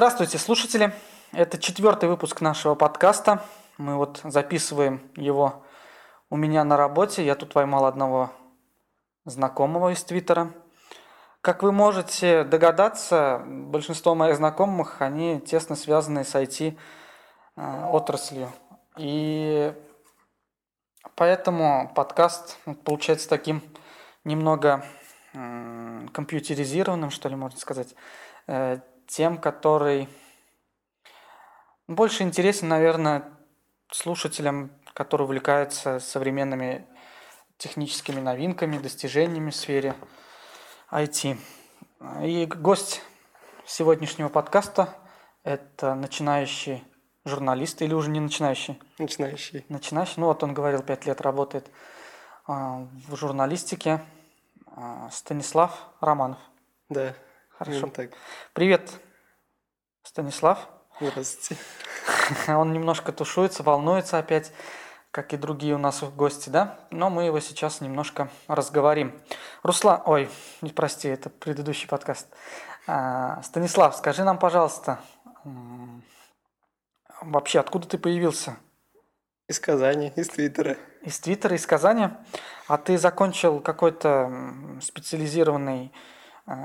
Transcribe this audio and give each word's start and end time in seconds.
Здравствуйте, 0.00 0.38
слушатели. 0.38 0.94
Это 1.30 1.58
четвертый 1.58 2.08
выпуск 2.08 2.40
нашего 2.40 2.74
подкаста. 2.74 3.44
Мы 3.76 3.98
вот 3.98 4.22
записываем 4.24 5.02
его 5.14 5.62
у 6.30 6.38
меня 6.38 6.64
на 6.64 6.78
работе. 6.78 7.22
Я 7.22 7.34
тут 7.34 7.52
поймал 7.52 7.84
одного 7.84 8.30
знакомого 9.26 9.92
из 9.92 10.02
Твиттера. 10.02 10.52
Как 11.42 11.62
вы 11.62 11.70
можете 11.70 12.44
догадаться, 12.44 13.42
большинство 13.44 14.14
моих 14.14 14.36
знакомых, 14.36 15.02
они 15.02 15.38
тесно 15.38 15.76
связаны 15.76 16.24
с 16.24 16.34
IT-отраслью. 16.34 18.46
Э, 18.46 18.50
И 18.96 19.74
поэтому 21.14 21.92
подкаст 21.94 22.56
получается 22.84 23.28
таким 23.28 23.62
немного 24.24 24.82
компьютеризированным, 26.14 27.10
что 27.10 27.28
ли, 27.28 27.36
можно 27.36 27.58
сказать, 27.58 27.94
э, 28.46 28.78
тем, 29.10 29.38
который 29.38 30.08
больше 31.88 32.22
интересен, 32.22 32.68
наверное, 32.68 33.24
слушателям, 33.90 34.70
которые 34.94 35.26
увлекаются 35.26 35.98
современными 35.98 36.86
техническими 37.58 38.20
новинками, 38.20 38.78
достижениями 38.78 39.50
в 39.50 39.56
сфере 39.56 39.94
IT. 40.92 41.38
И 42.22 42.46
гость 42.46 43.02
сегодняшнего 43.66 44.28
подкаста– 44.28 44.96
это 45.42 45.94
начинающий 45.94 46.84
журналист 47.24 47.82
или 47.82 47.92
уже 47.92 48.10
не 48.10 48.20
начинающий? 48.20 48.80
Начинающий. 48.98 49.66
Начинающий. 49.68 50.14
Ну 50.18 50.26
вот 50.26 50.42
он 50.42 50.54
говорил, 50.54 50.82
пять 50.82 51.04
лет 51.04 51.20
работает 51.20 51.68
а, 52.46 52.86
в 53.08 53.16
журналистике. 53.16 54.00
А, 54.66 55.10
Станислав 55.10 55.88
Романов. 56.00 56.38
Да. 56.88 57.14
Хорошо. 57.60 57.88
Так. 57.88 58.12
Привет, 58.54 58.90
Станислав. 60.10 60.68
Здравствуйте. 61.00 61.62
Он 62.48 62.72
немножко 62.72 63.12
тушуется, 63.12 63.62
волнуется 63.62 64.18
опять, 64.18 64.52
как 65.12 65.32
и 65.32 65.36
другие 65.36 65.76
у 65.76 65.78
нас 65.78 66.02
гости, 66.02 66.48
да? 66.48 66.80
Но 66.90 67.10
мы 67.10 67.26
его 67.26 67.38
сейчас 67.38 67.80
немножко 67.80 68.28
разговорим. 68.48 69.14
Руслан, 69.62 70.02
ой, 70.06 70.28
не 70.62 70.70
прости, 70.70 71.06
это 71.06 71.30
предыдущий 71.30 71.86
подкаст. 71.86 72.26
А, 72.88 73.40
Станислав, 73.44 73.94
скажи 73.94 74.24
нам, 74.24 74.40
пожалуйста, 74.40 74.98
вообще 77.20 77.60
откуда 77.60 77.86
ты 77.86 77.96
появился? 77.96 78.56
Из 79.46 79.60
Казани, 79.60 80.12
из 80.16 80.28
Твиттера. 80.28 80.76
Из 81.02 81.20
Твиттера, 81.20 81.54
из 81.54 81.64
Казани. 81.66 82.08
А 82.66 82.78
ты 82.78 82.98
закончил 82.98 83.60
какой-то 83.60 84.28
специализированный 84.82 85.92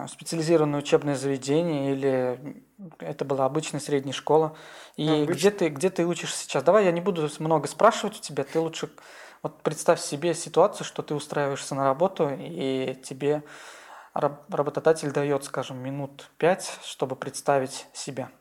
специализированное 0.07 0.79
учебное 0.79 1.15
заведение 1.15 1.93
или 1.93 2.63
это 2.99 3.25
была 3.25 3.45
обычная 3.45 3.79
средняя 3.79 4.13
школа? 4.13 4.55
И 4.95 5.07
Обычно. 5.07 5.33
где 5.33 5.51
ты, 5.51 5.69
где 5.69 5.89
ты 5.89 6.05
учишься 6.05 6.43
сейчас? 6.43 6.63
Давай 6.63 6.85
я 6.85 6.91
не 6.91 7.01
буду 7.01 7.29
много 7.39 7.67
спрашивать 7.67 8.17
у 8.17 8.21
тебя, 8.21 8.43
ты 8.43 8.59
лучше 8.59 8.89
вот 9.43 9.61
представь 9.61 10.01
себе 10.01 10.33
ситуацию, 10.33 10.85
что 10.85 11.03
ты 11.03 11.13
устраиваешься 11.13 11.75
на 11.75 11.83
работу, 11.83 12.29
и 12.35 12.99
тебе 13.03 13.43
работодатель 14.13 15.11
дает, 15.11 15.43
скажем, 15.43 15.77
минут 15.77 16.31
пять, 16.37 16.79
чтобы 16.83 17.15
представить 17.15 17.85
себя. 17.93 18.31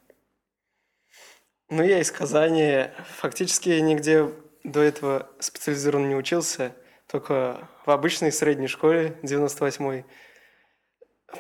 Ну, 1.69 1.83
я 1.83 1.99
из 1.99 2.11
Казани. 2.11 2.87
Фактически 3.19 3.69
нигде 3.81 4.31
до 4.63 4.81
этого 4.81 5.29
специализированно 5.41 6.07
не 6.07 6.15
учился. 6.15 6.73
Только 7.07 7.69
в 7.85 7.91
обычной 7.91 8.33
средней 8.33 8.69
школе 8.69 9.19
98-й. 9.23 10.07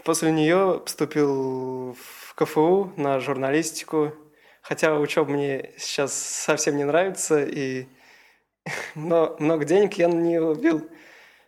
После 0.02 0.32
нее 0.32 0.80
поступил 0.84 1.92
в 1.92 2.34
КФУ 2.34 2.92
на 2.96 3.20
журналистику. 3.20 4.12
Хотя 4.62 4.94
учеба 4.98 5.30
мне 5.30 5.72
сейчас 5.76 6.14
совсем 6.14 6.76
не 6.76 6.84
нравится, 6.84 7.44
и 7.44 7.86
но 8.94 9.36
много 9.38 9.64
денег 9.64 9.94
я 9.94 10.08
на 10.08 10.14
нее 10.14 10.42
убил. 10.42 10.88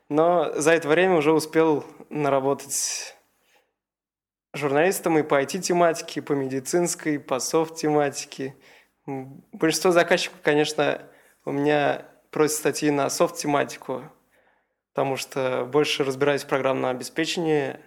Но 0.08 0.52
за 0.54 0.72
это 0.72 0.88
время 0.88 1.16
уже 1.16 1.32
успел 1.32 1.84
наработать 2.10 3.16
журналистом 4.52 5.18
и 5.18 5.22
по 5.22 5.42
IT-тематике, 5.42 6.20
и 6.20 6.22
по 6.22 6.32
медицинской, 6.32 7.14
и 7.16 7.18
по 7.18 7.40
софт-тематике– 7.40 8.54
Большинство 9.06 9.92
заказчиков, 9.92 10.40
конечно, 10.42 11.00
у 11.44 11.52
меня 11.52 12.06
просят 12.32 12.56
статьи 12.56 12.90
на 12.90 13.08
софт-тематику, 13.08 14.02
потому 14.92 15.16
что 15.16 15.64
больше 15.64 16.02
разбираюсь 16.02 16.42
в 16.42 16.48
программном 16.48 16.90
обеспечении, 16.90 17.78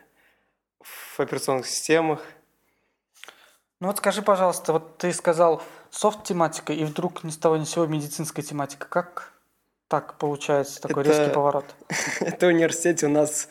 в 0.81 1.19
операционных 1.19 1.67
системах. 1.67 2.21
Ну 3.79 3.87
вот 3.87 3.97
скажи, 3.97 4.21
пожалуйста, 4.21 4.73
вот 4.73 4.97
ты 4.97 5.13
сказал 5.13 5.63
софт-тематика, 5.89 6.73
и 6.73 6.83
вдруг 6.83 7.23
ни 7.23 7.29
с 7.29 7.37
того 7.37 7.57
ни 7.57 7.63
с 7.63 7.69
сего 7.69 7.85
медицинская 7.85 8.43
тематика. 8.43 8.87
Как 8.87 9.33
так 9.87 10.17
получается 10.17 10.81
такой 10.81 11.03
это, 11.03 11.11
резкий 11.11 11.33
поворот? 11.33 11.65
Это 12.19 12.45
в 12.45 12.49
университете 12.49 13.07
у 13.07 13.09
нас 13.09 13.47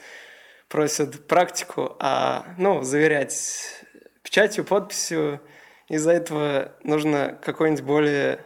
просят 0.69 1.27
практику, 1.27 1.97
а 1.99 2.45
ну, 2.59 2.83
заверять 2.83 3.85
печатью, 4.23 4.65
подписью– 4.65 5.41
из-за 5.89 6.13
этого 6.13 6.73
нужно 6.83 7.39
какое-нибудь 7.43 7.85
более 7.85 8.45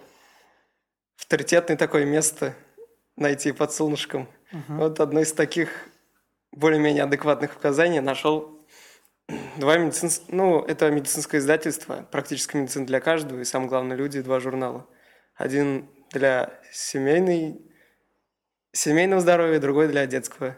авторитетное 1.19 1.76
такое 1.76 2.04
место 2.04 2.54
найти 3.16 3.53
под 3.53 3.72
солнышком. 3.72 4.28
Угу. 4.53 4.78
Вот 4.78 5.00
одно 5.00 5.21
из 5.21 5.32
таких 5.32 5.71
более-менее 6.53 7.04
адекватных 7.04 7.56
указаний 7.56 8.00
нашел 8.00 8.52
два 9.56 9.77
медицинских... 9.78 10.28
Ну, 10.28 10.60
это 10.60 10.91
медицинское 10.91 11.38
издательство, 11.38 12.06
практически 12.10 12.56
медицина 12.56 12.87
для 12.87 13.00
каждого, 13.00 13.41
и 13.41 13.44
самое 13.44 13.69
главное, 13.69 13.97
люди, 13.97 14.22
два 14.22 14.41
журнала. 14.41 14.87
Один 15.34 15.88
для 16.10 16.60
семейной, 16.72 17.60
семейного 18.72 19.21
здоровья, 19.21 19.59
другой 19.59 19.88
для 19.88 20.06
детского. 20.06 20.56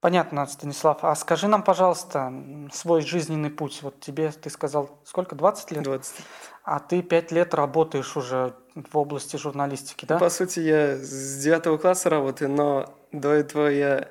Понятно, 0.00 0.44
Станислав. 0.46 1.04
А 1.04 1.14
скажи 1.14 1.46
нам, 1.46 1.62
пожалуйста, 1.62 2.32
свой 2.72 3.02
жизненный 3.02 3.50
путь. 3.50 3.82
Вот 3.82 4.00
тебе, 4.00 4.32
ты 4.32 4.50
сказал, 4.50 5.00
сколько, 5.04 5.36
20 5.36 5.70
лет? 5.70 5.84
20. 5.84 6.24
А 6.64 6.80
ты 6.80 7.02
5 7.02 7.30
лет 7.30 7.54
работаешь 7.54 8.16
уже 8.16 8.56
в 8.74 8.98
области 8.98 9.36
журналистики, 9.36 10.04
да? 10.04 10.18
По 10.18 10.28
сути, 10.28 10.58
я 10.58 10.96
с 10.96 11.38
9 11.38 11.80
класса 11.80 12.10
работаю, 12.10 12.50
но 12.50 12.92
до 13.12 13.30
этого 13.30 13.68
я 13.68 14.08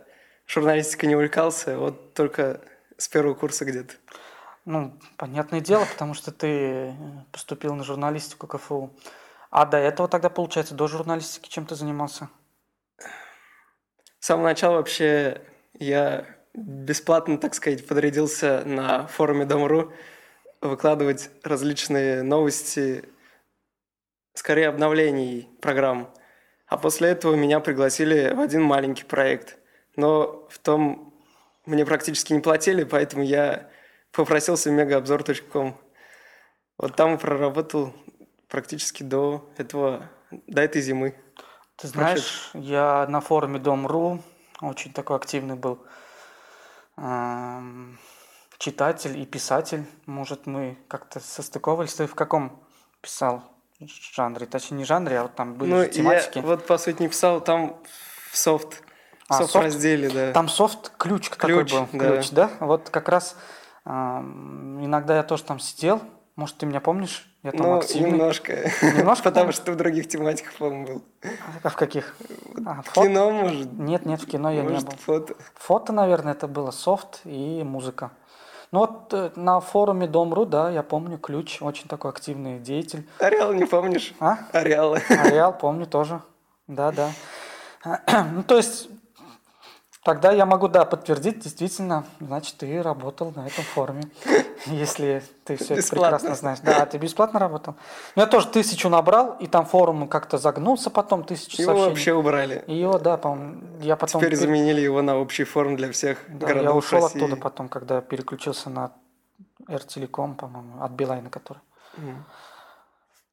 журналистикой 0.48 1.10
не 1.10 1.16
увлекался, 1.16 1.78
вот 1.78 2.14
только 2.14 2.62
с 3.02 3.08
первого 3.08 3.34
курса 3.34 3.66
где-то. 3.66 3.96
Ну, 4.66 5.00
понятное 5.18 5.60
дело, 5.60 5.86
потому 5.86 6.14
что 6.14 6.32
ты 6.32 6.94
поступил 7.32 7.74
на 7.74 7.84
журналистику 7.84 8.48
КФУ. 8.48 8.92
А 9.50 9.66
до 9.66 9.78
этого 9.78 10.08
тогда, 10.08 10.30
получается, 10.30 10.76
до 10.76 10.88
журналистики 10.88 11.50
чем 11.50 11.66
ты 11.66 11.76
занимался? 11.76 12.30
С 14.20 14.28
самого 14.28 14.46
начала 14.46 14.76
вообще 14.76 15.42
я 15.74 16.26
бесплатно, 16.54 17.38
так 17.38 17.56
сказать, 17.56 17.88
подрядился 17.88 18.64
на 18.66 19.08
форуме 19.08 19.46
Дом.ру 19.46 19.92
выкладывать 20.62 21.32
различные 21.44 22.22
новости, 22.22 23.10
скорее 24.36 24.68
обновлений 24.68 25.50
программ. 25.60 26.14
А 26.68 26.78
после 26.78 27.10
этого 27.10 27.36
меня 27.36 27.60
пригласили 27.60 28.32
в 28.34 28.40
один 28.40 28.62
маленький 28.62 29.06
проект. 29.06 29.58
Но 29.96 30.48
в 30.50 30.60
том 30.60 31.11
мне 31.66 31.86
практически 31.86 32.34
не 32.34 32.40
платили, 32.40 32.84
поэтому 32.84 33.24
я 33.24 33.70
попросился 34.12 34.70
в 34.70 34.74
мегаобзор.ком. 34.74 35.80
Вот 36.78 36.96
там 36.96 37.18
проработал 37.18 37.94
практически 38.48 39.04
до 39.04 39.50
этого, 39.58 40.10
до 40.32 40.62
этой 40.62 40.82
зимы. 40.82 41.16
Ты 41.78 41.88
знаешь, 41.88 42.50
Прошед. 42.52 42.70
я 42.70 43.06
на 43.08 43.22
форуме 43.22 43.60
Дом.ру 43.60 44.22
очень 44.62 44.94
такой 44.94 45.18
активный 45.18 45.56
был 45.56 45.80
читатель 48.58 49.20
и 49.20 49.26
писатель. 49.26 49.86
Может, 50.06 50.46
мы 50.46 50.78
как-то 50.88 51.20
состыковались. 51.20 51.96
Ты 51.96 52.06
в 52.06 52.14
каком 52.14 52.64
писал 53.02 53.44
жанре? 53.80 54.46
Точнее, 54.46 54.78
не 54.78 54.86
жанре, 54.86 55.20
а 55.20 55.24
вот 55.24 55.36
там 55.36 55.56
были 55.56 55.72
ну, 55.72 55.86
тематики. 55.88 56.38
Я 56.38 56.44
вот, 56.44 56.68
по 56.68 56.78
сути, 56.78 57.02
не 57.02 57.08
писал, 57.08 57.42
там 57.42 57.82
в 58.32 58.38
софт, 58.38 58.84
а, 59.32 59.38
софт, 59.38 59.52
софт 59.54 59.66
разделе, 59.66 60.10
да. 60.10 60.32
Там 60.34 60.48
софт 60.50 60.92
ключ, 60.98 61.30
ключ 61.30 61.70
такой 61.70 61.82
был. 61.82 61.88
Да. 61.94 62.08
Ключ, 62.08 62.30
да? 62.32 62.50
Вот 62.60 62.90
как 62.90 63.10
раз 63.10 63.36
э, 63.86 63.90
иногда 63.90 65.18
я 65.18 65.24
тоже 65.24 65.44
там 65.44 65.60
сидел. 65.60 66.02
Может, 66.36 66.58
ты 66.58 66.66
меня 66.66 66.80
помнишь? 66.80 67.28
Я 67.44 67.52
там 67.52 67.62
ну, 67.62 67.78
активный. 67.80 68.12
немножко. 68.12 68.70
Немножко? 68.82 69.24
Потому 69.30 69.52
что 69.52 69.72
в 69.72 69.76
других 69.76 70.08
тематиках, 70.08 70.54
по-моему, 70.54 70.86
был. 70.86 71.02
А 71.64 71.70
в 71.70 71.76
каких? 71.76 72.16
А, 72.66 72.82
в 72.82 72.92
кино, 72.94 73.32
может? 73.32 73.74
Нет, 73.74 74.06
нет, 74.06 74.22
в 74.22 74.28
кино 74.28 74.52
я 74.52 74.64
может, 74.64 74.84
не 74.84 74.90
был. 74.90 74.98
фото? 74.98 75.36
Фото, 75.56 75.94
наверное, 75.94 76.34
это 76.34 76.48
было 76.48 76.72
софт 76.72 77.22
и 77.26 77.64
музыка. 77.64 78.12
Ну 78.72 78.80
вот 78.80 79.14
э, 79.14 79.32
на 79.36 79.60
форуме 79.60 80.08
Дом.ру, 80.08 80.46
да, 80.46 80.70
я 80.70 80.82
помню, 80.82 81.18
Ключ, 81.18 81.62
очень 81.62 81.90
такой 81.90 82.12
активный 82.12 82.60
деятель. 82.60 83.06
Ареал 83.20 83.52
не 83.52 83.66
помнишь? 83.66 84.14
А? 84.20 84.38
Ареал. 84.54 84.96
Ареал 85.10 85.58
помню 85.58 85.86
тоже, 85.86 86.22
да, 86.68 86.92
да. 86.92 87.12
Ну 88.34 88.44
то 88.44 88.56
есть 88.56 88.88
Тогда 90.04 90.32
я 90.32 90.48
могу, 90.48 90.68
да, 90.68 90.84
подтвердить, 90.86 91.42
действительно, 91.44 92.06
значит, 92.20 92.58
ты 92.58 92.82
работал 92.82 93.32
на 93.36 93.46
этом 93.46 93.64
форуме, 93.64 94.04
если 94.66 95.22
ты 95.44 95.58
все 95.58 95.76
это 95.76 95.88
прекрасно 95.90 96.34
знаешь. 96.34 96.58
Да, 96.62 96.84
ты 96.88 96.98
бесплатно 96.98 97.40
работал. 97.40 97.76
Я 98.16 98.26
тоже 98.26 98.48
тысячу 98.48 98.90
набрал, 98.90 99.36
и 99.40 99.46
там 99.46 99.66
форум 99.66 100.08
как-то 100.08 100.40
загнулся 100.40 100.90
потом, 100.90 101.24
тысячу 101.24 101.62
Его 101.62 101.66
сообщений. 101.74 101.90
вообще 101.90 102.14
убрали. 102.14 102.64
Его, 102.66 102.98
да, 102.98 103.18
по-моему, 103.18 103.62
я 103.82 103.96
потом... 103.96 104.22
Теперь 104.22 104.34
пер- 104.34 104.38
заменили 104.40 104.82
его 104.82 105.04
на 105.04 105.18
общий 105.20 105.44
форум 105.44 105.76
для 105.76 105.92
всех 105.92 106.18
Да, 106.30 106.48
городов 106.48 106.64
я 106.64 106.74
ушел 106.74 107.04
России. 107.04 107.18
оттуда 107.24 107.36
потом, 107.40 107.70
когда 107.70 108.02
переключился 108.02 108.72
на 108.72 108.92
R-Telecom, 109.68 110.34
по-моему, 110.36 110.82
от 110.84 110.92
Билайна, 110.94 111.30
который. 111.30 111.60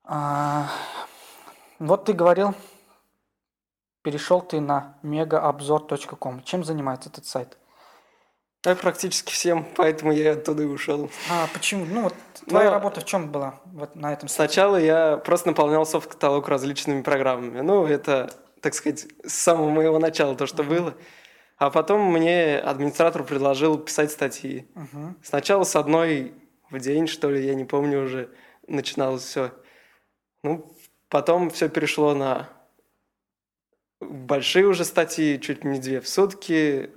А, 0.05 0.67
вот 1.79 2.05
ты 2.05 2.13
говорил, 2.13 2.55
перешел 4.03 4.41
ты 4.41 4.61
на 4.61 4.99
megaobzor.com. 5.03 6.43
Чем 6.43 6.65
занимается 6.65 7.09
этот 7.11 7.27
сайт? 7.27 7.59
Да, 8.65 8.75
практически 8.75 9.33
всем, 9.33 9.67
поэтому 9.77 10.11
я 10.13 10.33
оттуда 10.33 10.65
и 10.65 10.67
ушел. 10.67 11.11
А 11.31 11.47
почему? 11.53 11.85
Ну 11.85 12.03
вот 12.03 12.15
твоя 12.49 12.71
Ну, 12.71 12.75
работа 12.75 13.01
в 13.01 13.05
чем 13.05 13.31
была 13.31 13.61
вот 13.67 13.95
на 13.95 14.13
этом 14.13 14.29
сайте? 14.29 14.53
Сначала 14.53 14.77
я 14.77 15.17
просто 15.19 15.49
наполнял 15.49 15.87
софт-каталог 15.87 16.49
различными 16.49 17.03
программами. 17.03 17.61
Ну, 17.61 17.87
это, 17.87 18.31
так 18.61 18.75
сказать, 18.75 19.07
с 19.25 19.35
самого 19.35 19.71
моего 19.71 20.01
начала 20.01 20.35
то, 20.35 20.47
что 20.47 20.65
было. 20.65 20.95
А 21.57 21.71
потом 21.71 22.03
мне 22.13 22.59
администратор 22.59 23.23
предложил 23.23 23.79
писать 23.79 24.11
статьи. 24.11 24.69
Мгм. 24.75 25.17
Сначала 25.23 25.63
с 25.63 25.77
одной 25.77 26.35
в 26.71 26.79
день, 26.81 27.07
что 27.07 27.31
ли, 27.31 27.47
я 27.47 27.55
не 27.55 27.65
помню 27.65 28.03
уже, 28.03 28.29
начиналось 28.67 29.23
все. 29.23 29.53
Ну, 30.43 30.73
потом 31.09 31.51
все 31.51 31.69
перешло 31.69 32.15
на 32.15 32.49
большие 34.01 34.67
уже 34.67 34.85
статьи, 34.85 35.41
чуть 35.41 35.65
не 35.65 35.79
две 35.79 36.01
в 36.01 36.09
сутки. 36.09 36.91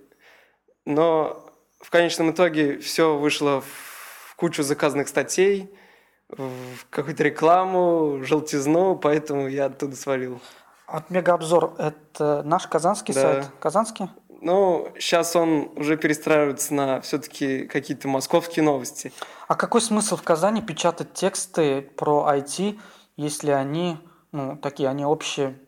Но 0.86 1.45
в 1.80 1.89
конечном 1.89 2.31
итоге 2.31 2.80
все 2.80 3.18
вышло 3.18 3.62
в 3.62 4.36
кучу 4.36 4.63
заказанных 4.63 5.07
статей, 5.07 5.74
в 6.30 6.88
какую-то 6.89 7.24
рекламу, 7.24 8.24
желтизну, 8.24 8.95
поэтому 8.95 9.48
я 9.48 9.65
оттуда 9.65 9.95
свалил. 9.95 10.42
Вот 10.88 11.09
Мегаобзор– 11.09 11.75
это 11.77 12.42
наш 12.44 12.68
казанский 12.68 13.13
Да. 13.13 13.21
сайт? 13.21 13.45
Казанский? 13.59 14.09
Ну, 14.42 14.92
сейчас 14.98 15.36
он 15.36 15.71
уже 15.75 15.98
перестраивается 15.98 16.74
на 16.74 17.01
все-таки 17.01 17.68
какие-то 17.68 18.07
московские 18.07 18.65
новости. 18.65 19.13
А 19.48 19.56
какой 19.56 19.81
смысл 19.81 20.15
в 20.15 20.24
Казани 20.24 20.62
печатать 20.62 21.13
тексты 21.13 21.81
про 21.81 22.27
IT, 22.33 22.80
если 23.18 23.51
они, 23.51 24.00
ну, 24.31 24.57
такие, 24.57 24.89
они 24.89 25.06
общие, 25.06 25.59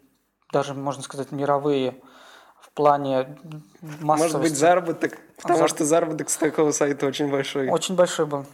даже, 0.53 0.73
можно 0.73 1.03
сказать, 1.03 1.31
мировые 1.33 2.01
в 2.61 2.69
плане 2.71 3.37
массовости? 3.81 4.01
Может 4.37 4.41
быть, 4.41 4.55
заработок, 4.57 5.17
потому 5.41 5.59
Зар- 5.59 5.67
что 5.67 5.83
заработок 5.83 6.29
с 6.29 6.37
такого 6.37 6.71
сайта 6.71 7.05
очень 7.05 7.29
большой. 7.29 7.69
Очень 7.69 7.95
большой 7.95 8.25
был. 8.25 8.45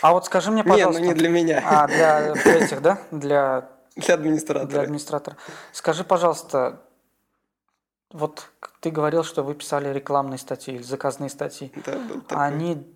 А 0.00 0.12
вот 0.14 0.24
скажи 0.24 0.50
мне, 0.50 0.62
Не, 0.64 0.70
пожалуйста... 0.70 1.02
ну 1.02 1.08
не 1.08 1.14
для 1.14 1.28
меня, 1.28 1.62
А, 1.66 1.86
для 1.86 2.32
этих, 2.32 2.80
да? 2.80 2.98
Для, 3.10 3.68
для 3.96 4.04
для 4.06 4.14
администратора. 4.14 4.82
администратора. 4.82 5.36
Скажи, 5.72 6.04
пожалуйста, 6.04 6.80
вот 8.10 8.48
ты 8.80 8.90
говорил, 8.90 9.22
что 9.24 9.42
вы 9.42 9.54
писали 9.54 9.92
рекламные 9.92 10.38
статьи 10.38 10.74
или 10.76 10.82
заказные 10.82 11.28
статьи. 11.28 11.70
Да, 11.84 11.92
был 11.98 12.18
А 12.18 12.20
такой. 12.28 12.46
они 12.46 12.94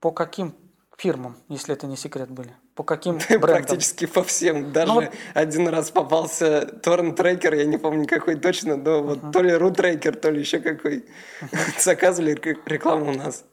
по 0.00 0.12
каким 0.12 0.54
фирмам, 0.96 1.36
если 1.48 1.74
это 1.74 1.86
не 1.86 1.96
секрет, 1.96 2.30
были? 2.30 2.54
По 2.74 2.82
каким 2.82 3.18
брендам? 3.28 3.40
Практически 3.40 4.06
по 4.06 4.22
всем. 4.24 4.72
Даже 4.72 4.92
Ну 4.92 5.02
один 5.34 5.68
раз 5.68 5.90
попался 5.90 6.66
торрент-трекер, 6.66 7.54
я 7.54 7.64
не 7.66 7.78
помню 7.78 8.06
какой 8.06 8.34
точно, 8.36 8.76
но 8.76 9.02
вот 9.02 9.32
то 9.32 9.42
ли 9.42 9.52
рут-трекер, 9.54 10.16
то 10.16 10.30
ли 10.30 10.40
еще 10.40 10.58
какой. 10.58 11.04
Заказывали 11.78 12.32
рек- 12.34 12.66
рекламу 12.66 13.12
у 13.12 13.14
нас. 13.14 13.44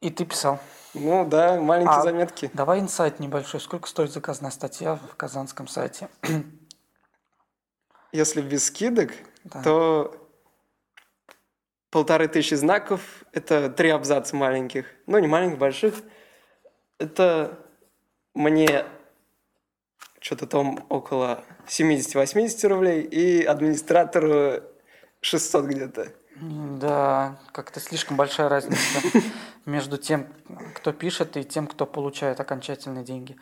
И 0.00 0.10
ты 0.10 0.26
писал. 0.26 0.58
Ну 0.92 1.26
да, 1.26 1.58
маленькие 1.60 1.96
А- 1.96 2.02
заметки. 2.02 2.50
Давай 2.52 2.78
инсайт 2.80 3.20
небольшой. 3.20 3.60
Сколько 3.60 3.88
стоит 3.88 4.12
заказная 4.12 4.50
статья 4.50 4.96
в 4.96 5.16
казанском 5.16 5.66
сайте? 5.66 6.08
Если 8.12 8.42
без 8.42 8.66
скидок, 8.66 9.10
Да. 9.44 9.62
то 9.62 10.28
полторы 11.90 12.28
тысячи 12.28 12.54
знаков, 12.54 13.00
это 13.32 13.70
три 13.70 13.88
абзаца 13.90 14.36
маленьких. 14.36 14.86
Ну, 15.06 15.18
не 15.18 15.26
маленьких, 15.26 15.58
больших. 15.58 15.94
Это 16.98 17.58
мне 18.34 18.84
что-то 20.20 20.46
там 20.46 20.84
около 20.88 21.44
70-80 21.66 22.68
рублей 22.68 23.02
и 23.02 23.44
администратору 23.44 24.62
600 25.20 25.64
где-то. 25.66 26.12
Да, 26.36 27.38
как-то 27.52 27.78
слишком 27.78 28.16
большая 28.16 28.48
разница 28.48 29.00
между 29.66 29.98
тем, 29.98 30.26
кто 30.74 30.92
пишет, 30.92 31.36
и 31.36 31.44
тем, 31.44 31.66
кто 31.66 31.86
получает 31.86 32.40
окончательные 32.40 33.04
деньги. 33.04 33.36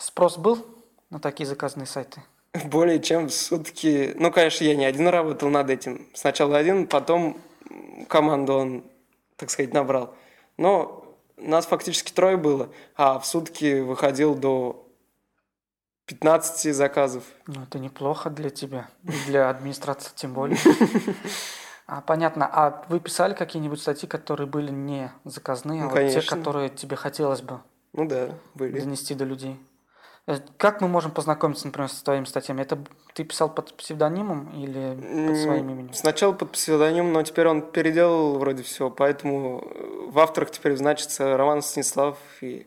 Спрос 0.00 0.38
был 0.38 0.66
на 1.10 1.20
такие 1.20 1.46
заказные 1.46 1.86
сайты? 1.86 2.22
Более 2.64 3.00
чем 3.00 3.28
в 3.28 3.32
сутки. 3.32 4.12
Ну, 4.16 4.30
конечно, 4.32 4.64
я 4.64 4.74
не 4.74 4.84
один 4.84 5.08
работал 5.08 5.48
над 5.48 5.70
этим. 5.70 6.06
Сначала 6.14 6.58
один, 6.58 6.86
потом 6.86 7.40
команду 8.08 8.54
он, 8.54 8.84
так 9.36 9.50
сказать, 9.50 9.72
набрал. 9.72 10.14
Но 10.58 11.01
нас 11.48 11.66
фактически 11.66 12.12
трое 12.12 12.36
было, 12.36 12.70
а 12.96 13.18
в 13.18 13.26
сутки 13.26 13.80
выходил 13.80 14.34
до 14.34 14.88
15 16.06 16.74
заказов. 16.74 17.24
Ну, 17.46 17.62
это 17.62 17.78
неплохо 17.78 18.30
для 18.30 18.50
тебя. 18.50 18.88
И 19.04 19.12
для 19.26 19.50
администрации 19.50 20.10
тем 20.14 20.34
более. 20.34 20.58
А, 21.84 22.00
понятно. 22.00 22.48
А 22.50 22.86
вы 22.88 23.00
писали 23.00 23.34
какие-нибудь 23.34 23.78
статьи, 23.80 24.08
которые 24.08 24.46
были 24.46 24.70
не 24.70 25.10
заказные, 25.24 25.82
а 25.82 25.84
Ну, 25.86 25.90
вот 25.90 25.98
те, 26.12 26.22
которые 26.22 26.70
тебе 26.70 26.96
хотелось 26.96 27.42
бы 27.42 27.60
Ну 27.92 28.06
да, 28.08 28.30
были. 28.54 28.78
донести 28.80 29.14
до 29.14 29.24
людей? 29.24 29.60
Э, 30.26 30.38
Как 30.56 30.80
мы 30.80 30.88
можем 30.88 31.10
познакомиться, 31.10 31.66
например, 31.66 31.88
с 31.88 32.02
твоими 32.02 32.24
статьями? 32.24 32.62
Это 32.62 32.78
ты 33.14 33.24
писал 33.24 33.52
под 33.52 33.74
псевдонимом 33.76 34.50
или 34.50 35.28
под 35.28 35.36
своим 35.36 35.70
именем? 35.70 35.94
Сначала 35.94 36.32
под 36.32 36.52
псевдоним, 36.52 37.12
но 37.12 37.22
теперь 37.22 37.48
он 37.48 37.62
переделал 37.62 38.38
вроде 38.38 38.62
все, 38.62 38.90
поэтому 38.90 39.60
э, 39.60 40.10
в 40.10 40.18
авторах 40.18 40.50
теперь 40.50 40.76
значится 40.76 41.36
Роман 41.36 41.62
Станислав. 41.62 42.18
И... 42.40 42.66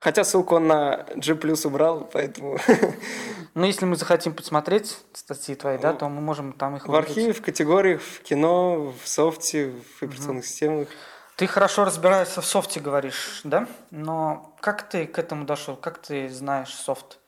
Хотя 0.00 0.24
ссылку 0.24 0.56
он 0.56 0.66
на 0.66 1.06
G+, 1.14 1.34
убрал, 1.64 2.08
поэтому 2.12 2.58
Ну, 3.54 3.66
если 3.66 3.84
мы 3.84 3.96
захотим 3.96 4.34
посмотреть 4.34 4.98
статьи 5.12 5.54
твои, 5.54 5.76
да, 5.76 5.92
Ну, 5.92 5.98
то 5.98 6.08
мы 6.08 6.22
можем 6.22 6.54
там 6.54 6.76
их 6.76 6.88
в 6.88 6.94
архиве, 6.94 7.32
в 7.32 7.42
категориях, 7.42 8.00
в 8.00 8.22
кино, 8.22 8.94
в 9.02 9.06
софте, 9.06 9.72
в 9.98 10.02
операционных 10.02 10.46
системах. 10.46 10.88
Ты 11.42 11.48
хорошо 11.48 11.84
разбираешься 11.84 12.40
в 12.40 12.46
софте, 12.46 12.78
говоришь, 12.78 13.40
да? 13.42 13.66
Но 13.90 14.54
как 14.60 14.88
ты 14.88 15.08
к 15.08 15.18
этому 15.18 15.44
дошел? 15.44 15.74
Как 15.74 15.98
ты 15.98 16.28
знаешь 16.28 16.72
софт? 16.72 17.18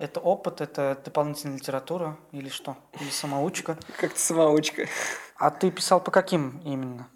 Это 0.00 0.18
опыт, 0.18 0.60
это 0.60 1.00
дополнительная 1.04 1.56
литература 1.56 2.18
или 2.32 2.48
что? 2.48 2.76
Или 3.00 3.10
самоучка? 3.10 3.78
Как-то 4.00 4.18
самоучка. 4.18 4.88
А 5.36 5.52
ты 5.52 5.70
писал 5.70 6.00
по 6.00 6.10
каким 6.10 6.60
именно? 6.64 7.08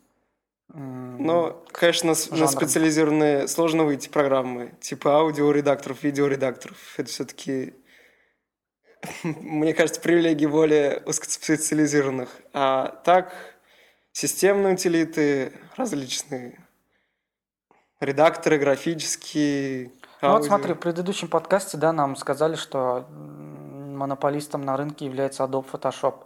Но, 0.69 1.65
конечно, 1.73 2.15
на 2.31 2.47
специализированные 2.47 3.49
сложно 3.49 3.83
выйти 3.83 4.09
программы, 4.09 4.75
типа 4.81 5.17
аудиоредакторов, 5.17 6.05
видеоредакторов. 6.05 6.79
Это 6.97 7.09
все-таки, 7.09 7.75
мне 9.25 9.75
кажется, 9.75 10.01
привилегии 10.01 10.47
более 10.47 11.03
узкоспециализированных. 11.07 12.31
А 12.53 13.01
так, 13.05 13.58
системные 14.19 14.75
утилиты, 14.75 15.53
различные 15.77 16.59
редакторы, 18.01 18.59
графические, 18.59 19.93
Ну 20.23 20.33
вот 20.33 20.45
смотри, 20.45 20.75
в 20.75 20.79
предыдущем 20.79 21.29
подкасте, 21.29 21.77
да, 21.77 21.93
нам 21.93 22.17
сказали, 22.17 22.57
что 22.57 23.07
монополистом 23.11 24.63
на 24.63 24.77
рынке 24.77 25.05
является 25.05 25.45
Adobe 25.45 25.67
Photoshop 25.71 26.25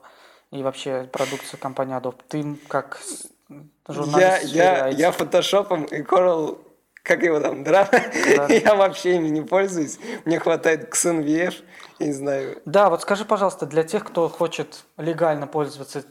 и 0.52 0.62
вообще 0.62 1.06
продукция 1.12 1.58
компании 1.58 1.94
Adobe. 1.94 2.20
Ты 2.28 2.56
как 2.66 2.98
Я, 3.50 3.58
журналист 3.88 4.44
я, 4.54 4.88
IT, 4.88 4.94
я 4.94 5.12
фотошопом 5.12 5.84
и 5.84 6.00
Corel, 6.00 6.64
как 7.02 7.22
его 7.22 7.40
там, 7.40 7.62
да? 7.62 7.90
Да. 7.90 8.46
я 8.48 8.74
вообще 8.74 9.16
ими 9.16 9.28
не 9.28 9.42
пользуюсь. 9.42 9.98
Мне 10.24 10.38
хватает 10.38 10.90
XNVF, 10.94 11.56
я 11.98 12.06
не 12.06 12.12
знаю, 12.14 12.62
Да, 12.64 12.88
вот 12.88 13.02
скажи, 13.02 13.26
пожалуйста, 13.26 13.66
для 13.66 13.82
тех, 13.82 14.02
кто 14.04 14.30
хочет 14.30 14.84
легально 14.96 15.46
пользоваться 15.46 16.04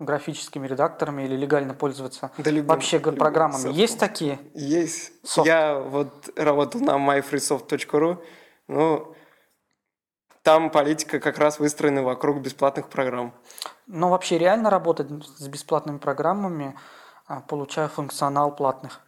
графическими 0.00 0.66
редакторами 0.66 1.22
или 1.22 1.36
легально 1.36 1.74
пользоваться 1.74 2.30
Да 2.38 2.50
вообще 2.62 2.96
любым 2.98 3.16
программами, 3.16 3.62
софтом. 3.62 3.72
есть 3.78 3.98
такие? 4.00 4.38
Есть. 4.54 5.12
Софт. 5.24 5.46
Я 5.46 5.78
вот 5.78 6.30
работал 6.36 6.80
на 6.80 6.92
myfreesoft.ru. 6.96 8.24
Ну, 8.66 9.14
там 10.42 10.70
политика 10.70 11.20
как 11.20 11.38
раз 11.38 11.58
выстроена 11.58 12.02
вокруг 12.02 12.40
бесплатных 12.40 12.88
программ. 12.88 13.34
Но 13.86 14.08
вообще 14.08 14.38
реально 14.38 14.70
работать 14.70 15.08
с 15.36 15.46
бесплатными 15.48 15.98
программами, 15.98 16.76
а, 17.26 17.40
получая 17.40 17.88
функционал 17.88 18.54
платных? 18.56 19.00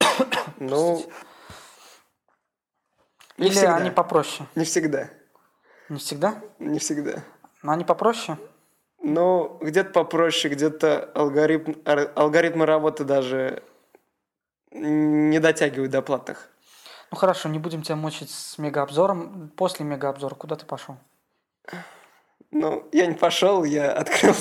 Ну, 0.60 1.04
не 3.36 3.46
Или 3.46 3.54
всегда. 3.54 3.76
они 3.76 3.90
попроще? 3.90 4.48
Не 4.56 4.64
всегда. 4.64 5.10
Не 5.88 5.98
всегда? 5.98 6.42
Не 6.58 6.78
всегда. 6.80 7.22
Но 7.62 7.72
они 7.72 7.84
попроще? 7.84 8.36
Ну, 9.02 9.58
где-то 9.60 9.90
попроще, 9.90 10.52
где-то 10.52 11.10
алгоритм, 11.14 11.74
алгоритмы 11.84 12.66
работы 12.66 13.04
даже 13.04 13.62
не 14.70 15.38
дотягивают 15.38 15.92
до 15.92 16.02
платных. 16.02 16.48
Ну 17.10 17.16
хорошо, 17.16 17.48
не 17.48 17.58
будем 17.58 17.82
тебя 17.82 17.96
мучить 17.96 18.30
с 18.30 18.58
мегаобзором. 18.58 19.50
После 19.56 19.84
мегаобзора 19.86 20.34
куда 20.34 20.56
ты 20.56 20.66
пошел? 20.66 20.96
Ну, 22.50 22.88
я 22.92 23.06
не 23.06 23.14
пошел, 23.14 23.64
я 23.64 23.92
открыл, 23.92 24.34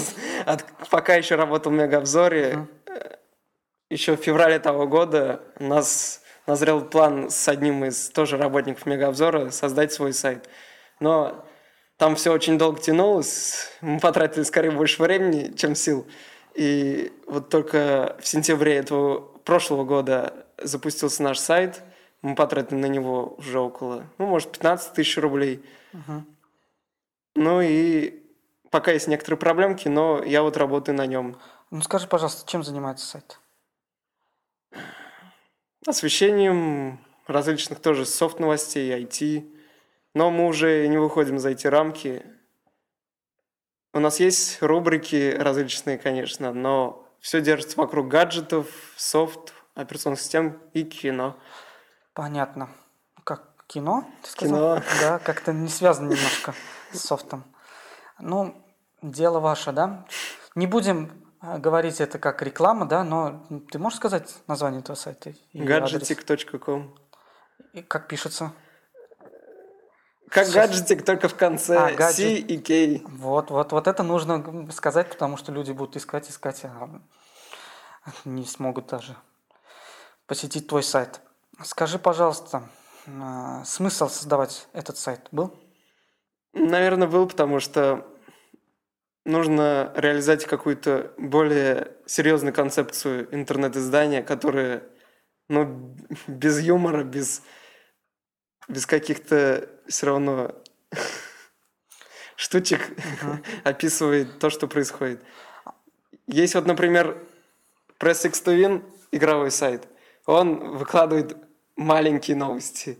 от- 0.45 0.65
пока 0.89 1.15
еще 1.15 1.35
работал 1.35 1.71
в 1.71 1.75
Мегаобзоре, 1.75 2.55
Мгм. 2.55 2.69
еще 3.89 4.15
в 4.15 4.21
феврале 4.21 4.59
того 4.59 4.87
года 4.87 5.41
у 5.59 5.65
нас 5.65 6.21
назрел 6.45 6.81
план 6.85 7.29
с 7.29 7.47
одним 7.49 7.83
из 7.83 8.09
тоже 8.09 8.37
работников 8.37 8.85
Мегаобзора 8.85 9.49
создать 9.51 9.91
свой 9.91 10.13
сайт. 10.13 10.47
Но 11.01 11.45
там 11.97 12.15
все 12.15 12.31
очень 12.31 12.57
долго 12.57 12.79
тянулось, 12.79 13.71
мы 13.81 13.99
потратили 13.99 14.43
скорее 14.43 14.71
больше 14.71 15.01
времени, 15.01 15.53
чем 15.55 15.75
сил. 15.75 16.07
И 16.53 17.11
вот 17.27 17.49
только 17.49 18.15
в 18.19 18.27
сентябре 18.27 18.75
этого 18.77 19.19
прошлого 19.19 19.83
года 19.83 20.45
запустился 20.57 21.23
наш 21.23 21.39
сайт, 21.39 21.83
мы 22.21 22.35
потратили 22.35 22.75
на 22.75 22.87
него 22.87 23.35
уже 23.37 23.59
около, 23.59 24.05
ну, 24.17 24.27
может, 24.27 24.51
15 24.51 24.93
тысяч 24.93 25.17
рублей. 25.17 25.63
Мгм. 25.93 26.25
Ну 27.35 27.61
и 27.61 28.23
пока 28.71 28.91
есть 28.91 29.07
некоторые 29.07 29.37
проблемки, 29.37 29.87
но 29.87 30.23
я 30.23 30.41
вот 30.41 30.57
работаю 30.57 30.95
на 30.95 31.05
нем. 31.05 31.37
Ну 31.69 31.81
скажи, 31.81 32.07
пожалуйста, 32.07 32.49
чем 32.49 32.63
занимается 32.63 33.05
сайт? 33.05 33.39
Освещением 35.85 36.99
различных 37.27 37.79
тоже 37.79 38.05
софт-новостей, 38.05 38.91
IT. 38.91 39.56
Но 40.17 40.31
мы 40.31 40.47
уже 40.47 40.87
не 40.87 40.97
выходим 40.97 41.37
за 41.37 41.49
эти 41.51 41.67
рамки. 41.67 42.25
У 43.93 43.99
нас 43.99 44.19
есть 44.19 44.63
рубрики 44.63 45.35
различные, 45.37 45.99
конечно, 45.99 46.53
но 46.53 47.07
все 47.19 47.39
держится 47.39 47.77
вокруг 47.77 48.07
гаджетов, 48.07 48.67
софт, 48.95 49.53
операционных 49.75 50.19
систем 50.19 50.59
и 50.73 50.85
кино. 50.85 51.37
Понятно. 52.15 52.71
Как 53.23 53.43
кино? 53.67 54.09
Ты 54.23 54.29
сказал? 54.31 54.77
Кино. 54.77 54.83
Да, 55.01 55.19
как-то 55.19 55.53
не 55.53 55.69
связано 55.69 56.09
немножко 56.09 56.55
с 56.91 56.97
софтом. 56.97 57.43
Ну, 58.17 58.55
дело 59.03 59.39
ваше, 59.39 59.71
да? 59.71 60.07
Не 60.55 60.65
будем 60.65 61.11
а, 61.41 61.59
говорить 61.59 62.01
это 62.01 62.17
как 62.17 62.41
реклама, 62.41 62.87
да, 62.87 63.03
но 63.03 63.45
ты 63.71 63.77
можешь 63.77 63.97
сказать 63.97 64.35
название 64.47 64.79
этого 64.79 64.95
сайта? 64.95 65.35
И 67.73 67.83
как 67.83 68.07
пишется? 68.07 68.51
Как 70.29 70.49
гаджетик, 70.49 71.05
только 71.05 71.29
в 71.29 71.35
конце 71.35 71.77
А, 71.77 71.89
C 71.89 71.95
гаджет. 71.95 72.51
и 72.51 72.57
K. 72.57 73.01
Вот, 73.07 73.49
вот, 73.49 73.71
вот 73.71 73.87
это 73.87 74.03
нужно 74.03 74.69
сказать, 74.71 75.09
потому 75.09 75.37
что 75.37 75.51
люди 75.51 75.71
будут 75.71 75.95
искать, 75.95 76.29
искать, 76.29 76.65
а 76.65 77.01
не 78.25 78.45
смогут 78.45 78.87
даже 78.87 79.15
посетить 80.25 80.67
твой 80.67 80.83
сайт. 80.83 81.21
Скажи, 81.63 81.97
пожалуйста, 81.97 82.69
а, 83.07 83.63
смысл 83.63 84.09
создавать 84.09 84.67
этот 84.73 84.97
сайт 84.97 85.27
был? 85.31 85.57
Наверное, 86.53 87.07
был, 87.07 87.27
потому 87.27 87.59
что 87.59 88.05
нужно 89.25 89.91
реализовать 89.95 90.45
какую-то 90.45 91.13
более 91.17 91.95
серьезную 92.05 92.53
концепцию 92.53 93.33
интернет-издания, 93.33 94.23
которая, 94.23 94.83
ну, 95.47 95.95
без 96.27 96.59
юмора, 96.59 97.03
без, 97.03 97.43
без 98.67 98.85
каких-то 98.85 99.69
все 99.87 100.05
равно 100.07 100.51
штучек 102.35 102.81
описывает 103.63 104.39
то, 104.39 104.49
что 104.49 104.67
происходит. 104.67 105.21
Есть 106.27 106.55
вот, 106.55 106.65
например, 106.65 107.17
Press 107.99 108.27
X 108.27 108.41
to 108.45 108.55
Win, 108.57 108.83
игровой 109.11 109.51
сайт. 109.51 109.87
Он 110.25 110.77
выкладывает 110.77 111.37
маленькие 111.75 112.35
новости. 112.37 112.99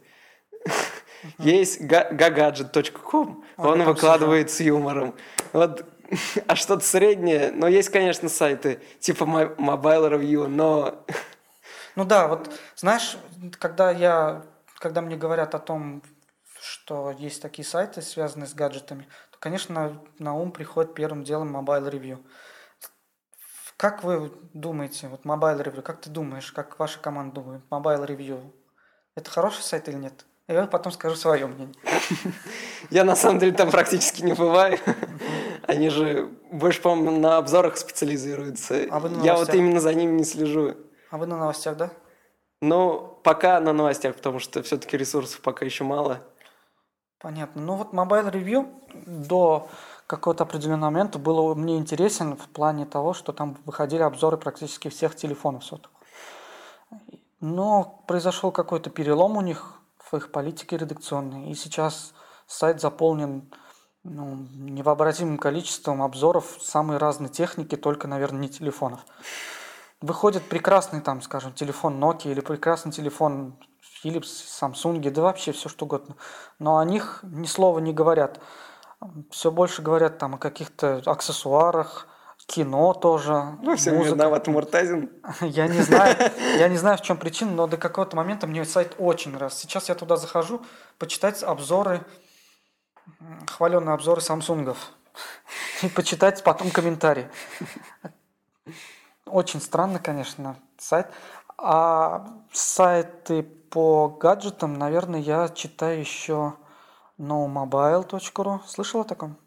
Есть 1.39 1.81
ga- 1.81 2.11
gagadget.com, 2.11 3.43
А, 3.57 3.67
он 3.69 3.83
выкладывает 3.83 4.49
с 4.49 4.59
юмором. 4.59 5.15
Вот, 5.51 5.85
а 6.47 6.55
что-то 6.55 6.85
среднее, 6.85 7.51
но 7.51 7.67
есть, 7.67 7.89
конечно, 7.89 8.29
сайты 8.29 8.79
типа 8.99 9.23
Mobile 9.23 10.13
Review, 10.13 10.47
но 10.47 11.05
Ну 11.95 12.05
да, 12.05 12.27
вот 12.27 12.59
знаешь, 12.75 13.17
когда 13.59 13.91
я, 13.91 14.45
когда 14.79 15.01
мне 15.01 15.17
говорят 15.17 15.55
о 15.55 15.59
том, 15.59 16.01
что 16.81 17.11
есть 17.11 17.41
такие 17.41 17.65
сайты, 17.65 18.01
связанные 18.01 18.47
с 18.47 18.53
гаджетами, 18.53 19.07
то, 19.31 19.37
конечно, 19.39 20.01
на 20.19 20.33
ум 20.35 20.51
приходит 20.51 20.93
первым 20.93 21.23
делом 21.23 21.55
Mobile 21.55 21.91
Review. 21.91 22.25
Как 23.75 24.03
вы 24.03 24.31
думаете, 24.53 25.07
вот 25.07 25.23
Mobile 25.23 25.63
Review, 25.63 25.81
как 25.81 26.01
ты 26.01 26.09
думаешь, 26.09 26.51
как 26.51 26.79
ваша 26.79 26.99
команда 26.99 27.35
думает, 27.35 27.61
Mobile 27.69 28.07
Review, 28.07 28.51
это 29.15 29.29
хороший 29.29 29.63
сайт 29.63 29.87
или 29.89 29.97
нет? 29.97 30.25
Я 30.47 30.65
потом 30.65 30.93
скажу 30.93 31.15
свое 31.15 31.45
мнение. 31.45 31.75
я 32.89 33.03
на 33.03 33.15
самом 33.15 33.39
деле 33.39 33.51
там 33.51 33.69
практически 33.69 34.21
не 34.21 34.33
бываю. 34.33 34.79
Они 35.63 35.89
же 35.89 36.29
больше, 36.51 36.81
по-моему, 36.81 37.19
на 37.19 37.37
обзорах 37.37 37.77
специализируются. 37.77 38.85
А 38.89 38.99
вы 38.99 39.09
на 39.09 39.23
Я 39.23 39.35
вот 39.35 39.53
именно 39.53 39.81
за 39.81 39.93
ними 39.93 40.13
не 40.13 40.23
слежу. 40.23 40.75
А 41.11 41.17
вы 41.17 41.25
на 41.25 41.37
новостях, 41.37 41.75
да? 41.75 41.91
Но 42.61 43.19
пока 43.23 43.59
на 43.59 43.73
новостях, 43.73 44.15
потому 44.15 44.39
что 44.39 44.63
все-таки 44.63 44.95
ресурсов 44.95 45.41
пока 45.41 45.65
еще 45.65 45.83
мало. 45.83 46.23
Понятно. 47.19 47.61
Ну 47.61 47.75
вот 47.75 47.93
Mobile 47.93 48.31
Review 48.31 48.67
до 49.05 49.67
какого-то 50.05 50.43
определенного 50.43 50.91
момента 50.91 51.17
было 51.17 51.55
мне 51.55 51.77
интересен 51.77 52.35
в 52.35 52.47
плане 52.49 52.85
того, 52.85 53.13
что 53.13 53.33
там 53.33 53.57
выходили 53.65 54.03
обзоры 54.03 54.37
практически 54.37 54.89
всех 54.89 55.15
телефонов 55.15 55.65
сотовых. 55.65 55.97
Но 57.39 58.03
произошел 58.07 58.51
какой-то 58.51 58.89
перелом 58.89 59.37
у 59.37 59.41
них 59.41 59.81
в 59.97 60.15
их 60.15 60.31
политике 60.31 60.77
редакционной, 60.77 61.49
и 61.49 61.55
сейчас 61.55 62.13
сайт 62.45 62.79
заполнен 62.79 63.51
ну, 64.03 64.47
невообразимым 64.53 65.37
количеством 65.37 66.01
обзоров 66.01 66.57
самой 66.61 66.97
разной 66.97 67.29
техники, 67.29 67.75
только, 67.75 68.07
наверное, 68.07 68.41
не 68.41 68.49
телефонов. 68.49 69.01
Выходит 70.01 70.47
прекрасный 70.47 71.01
там, 71.01 71.21
скажем, 71.21 71.53
телефон 71.53 72.01
Nokia 72.01 72.31
или 72.31 72.39
прекрасный 72.39 72.91
телефон 72.91 73.57
Philips, 74.03 74.23
Samsung, 74.61 75.09
да 75.09 75.21
вообще 75.21 75.51
все 75.51 75.69
что 75.69 75.85
угодно. 75.85 76.15
Но 76.59 76.77
о 76.77 76.85
них 76.85 77.19
ни 77.23 77.45
слова 77.45 77.79
не 77.79 77.93
говорят. 77.93 78.39
Все 79.29 79.51
больше 79.51 79.81
говорят 79.81 80.17
там 80.17 80.35
о 80.35 80.37
каких-то 80.37 81.01
аксессуарах, 81.05 82.07
кино 82.47 82.93
тоже, 82.93 83.33
Ну, 83.61 83.71
музыка. 83.71 83.91
виноват 83.91 84.47
Муртазин. 84.47 85.11
Я 85.41 85.67
не 85.67 85.81
знаю, 85.81 86.15
я 86.57 86.67
не 86.69 86.77
знаю, 86.77 86.97
в 86.97 87.01
чем 87.01 87.17
причина, 87.17 87.51
но 87.51 87.67
до 87.67 87.77
какого-то 87.77 88.15
момента 88.15 88.47
мне 88.47 88.63
сайт 88.65 88.95
очень 88.97 89.33
нравится. 89.33 89.59
Сейчас 89.59 89.89
я 89.89 89.95
туда 89.95 90.15
захожу, 90.15 90.61
почитать 90.97 91.43
обзоры, 91.43 92.05
хваленные 93.47 93.93
обзоры 93.93 94.21
Самсунгов. 94.21 94.77
И 95.83 95.89
почитать 95.89 96.43
потом 96.43 96.71
комментарии. 96.71 97.29
Очень 99.25 99.61
странно, 99.61 99.99
конечно, 99.99 100.55
сайт. 100.77 101.07
А 101.57 102.27
сайты 102.53 103.43
по 103.69 104.09
гаджетам, 104.09 104.73
наверное, 104.73 105.19
я 105.19 105.49
читаю 105.49 105.99
еще 105.99 106.53
nomobile.ru. 107.19 108.59
Слышал 108.67 109.01
о 109.01 109.03
таком? 109.03 109.37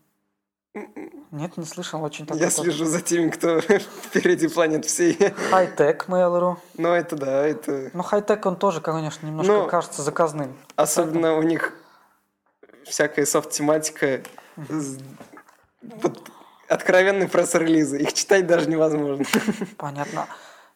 Нет, 1.31 1.57
не 1.57 1.65
слышал. 1.65 2.03
Очень 2.03 2.27
такой 2.27 2.41
Я 2.41 2.51
слежу 2.51 2.85
за 2.85 3.01
теми, 3.01 3.31
кто 3.31 3.61
впереди 4.05 4.49
планет 4.49 4.85
всей. 4.85 5.17
Hightech 5.17 6.07
Mail.ru. 6.07 6.57
Но 6.77 6.95
это 6.95 7.17
да, 7.17 7.47
это... 7.47 7.91
Ну, 7.93 8.03
хай-тек 8.03 8.45
он 8.47 8.57
тоже, 8.57 8.81
конечно, 8.81 9.27
немножко 9.27 9.53
Ну, 9.53 9.67
кажется 9.67 10.03
заказным. 10.03 10.57
Особенно 10.77 11.37
у 11.37 11.43
них 11.43 11.75
всякая 12.85 13.27
софт-тематика. 13.27 14.23
Вот 15.83 16.31
откровенные 16.69 17.29
пресс-релизы. 17.29 17.99
Их 18.01 18.13
читать 18.13 18.47
даже 18.47 18.69
невозможно. 18.69 19.25
Понятно. 19.77 20.27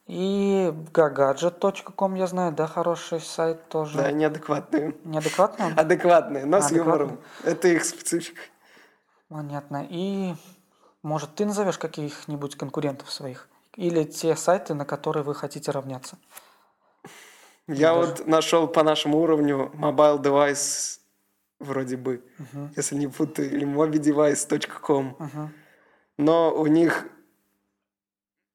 И 0.07 0.71
gagadget.com, 0.93 2.15
я 2.17 2.27
знаю, 2.27 2.53
да, 2.53 2.67
хороший 2.67 3.21
сайт 3.21 3.69
тоже. 3.69 3.97
Да, 3.97 4.13
неадекватные. 4.13 4.95
Неадекватно? 5.05 5.67
он? 5.67 5.79
Адекватные, 5.79 6.45
но 6.45 6.61
с 6.61 6.71
юмором. 6.71 7.19
Это 7.43 7.69
их 7.69 7.85
специфика. 7.85 8.43
Понятно. 9.29 9.87
И, 9.89 10.35
может, 11.03 11.35
ты 11.35 11.47
назовешь 11.47 11.79
каких-нибудь 11.79 12.57
конкурентов 12.57 13.11
своих? 13.11 13.49
Или 13.77 14.05
те 14.05 14.37
сайты, 14.37 14.75
на 14.75 14.85
которые 14.85 15.23
вы 15.25 15.35
хотите 15.35 15.71
равняться? 15.71 16.19
Я 17.67 17.95
даже- 17.95 18.09
вот 18.11 18.27
нашел 18.27 18.69
по 18.69 18.83
нашему 18.83 19.19
уровню 19.19 19.71
mobile 19.75 20.21
device 20.23 20.99
вроде 21.61 21.97
бы, 21.97 22.23
если 22.77 22.95
не 22.97 23.07
путаю, 23.09 23.51
или 23.51 23.65
mobidevice.com. 23.67 25.17
Мгм. 25.19 25.55
Но 26.19 26.55
у 26.55 26.67
них 26.67 27.07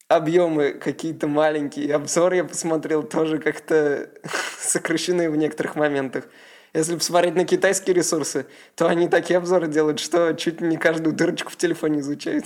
объемы 0.09 0.73
какие-то 0.73 1.27
маленькие. 1.27 1.95
Обзор 1.95 2.33
я 2.33 2.43
посмотрел 2.43 3.03
тоже 3.03 3.37
как-то 3.37 4.09
сокращены 4.59 5.29
в 5.29 5.37
некоторых 5.37 5.75
моментах. 5.75 6.25
Если 6.73 6.95
посмотреть 6.95 7.35
на 7.35 7.45
китайские 7.45 7.95
ресурсы, 7.95 8.45
то 8.75 8.87
они 8.87 9.07
такие 9.07 9.37
обзоры 9.37 9.67
делают, 9.67 9.99
что 9.99 10.33
чуть 10.33 10.61
не 10.61 10.77
каждую 10.77 11.15
дырочку 11.15 11.49
в 11.49 11.55
телефоне 11.55 11.99
изучают. 11.99 12.45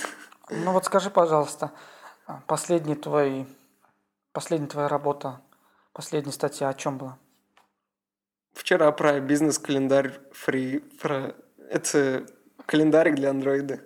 Ну 0.50 0.72
вот 0.74 0.86
скажи, 0.86 1.10
пожалуйста, 1.10 1.72
а, 2.28 2.42
последний 2.48 2.96
твой, 2.96 3.48
последняя 4.34 4.68
твоя 4.68 4.88
работа, 4.88 5.42
последняя 5.94 6.32
статья 6.32 6.70
о 6.70 6.74
чем 6.74 6.98
была? 6.98 7.18
Вчера 8.54 8.92
про 8.92 9.20
бизнес-календарь 9.20 10.20
фри, 10.32 10.80
про... 11.02 11.34
Это 11.70 12.26
календарик 12.66 13.16
для 13.16 13.30
андроида. 13.30 13.80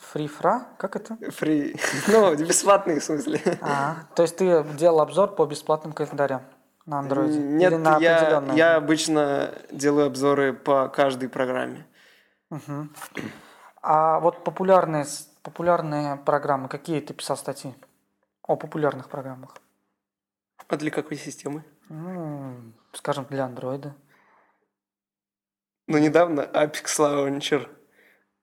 Фрифра? 0.00 0.68
Как 0.78 0.96
это? 0.96 1.16
Фри. 1.30 1.76
Ну, 2.08 2.34
бесплатный 2.34 3.00
в 3.00 3.04
смысле. 3.04 3.40
А, 3.62 3.96
то 4.14 4.22
есть 4.22 4.36
ты 4.36 4.64
делал 4.74 5.00
обзор 5.00 5.34
по 5.34 5.46
бесплатным 5.46 5.92
календарям 5.92 6.42
на 6.86 6.98
андроиде? 7.00 7.38
Нет, 7.38 7.72
Или 7.72 7.78
на 7.78 7.98
я, 7.98 8.76
обычно 8.76 9.54
делаю 9.70 10.06
обзоры 10.06 10.52
по 10.52 10.88
каждой 10.88 11.28
программе. 11.28 11.86
А 13.80 14.20
вот 14.20 14.44
популярные, 14.44 15.06
популярные 15.42 16.16
программы, 16.16 16.68
какие 16.68 17.00
ты 17.00 17.14
писал 17.14 17.36
статьи 17.36 17.74
о 18.42 18.56
популярных 18.56 19.08
программах? 19.08 19.54
А 20.66 20.76
для 20.76 20.90
какой 20.90 21.16
системы? 21.16 21.64
Ну, 21.88 22.72
скажем, 22.92 23.26
для 23.30 23.44
андроида. 23.44 23.94
Ну, 25.86 25.96
недавно 25.96 26.42
Apex 26.42 26.98
Launcher. 26.98 27.68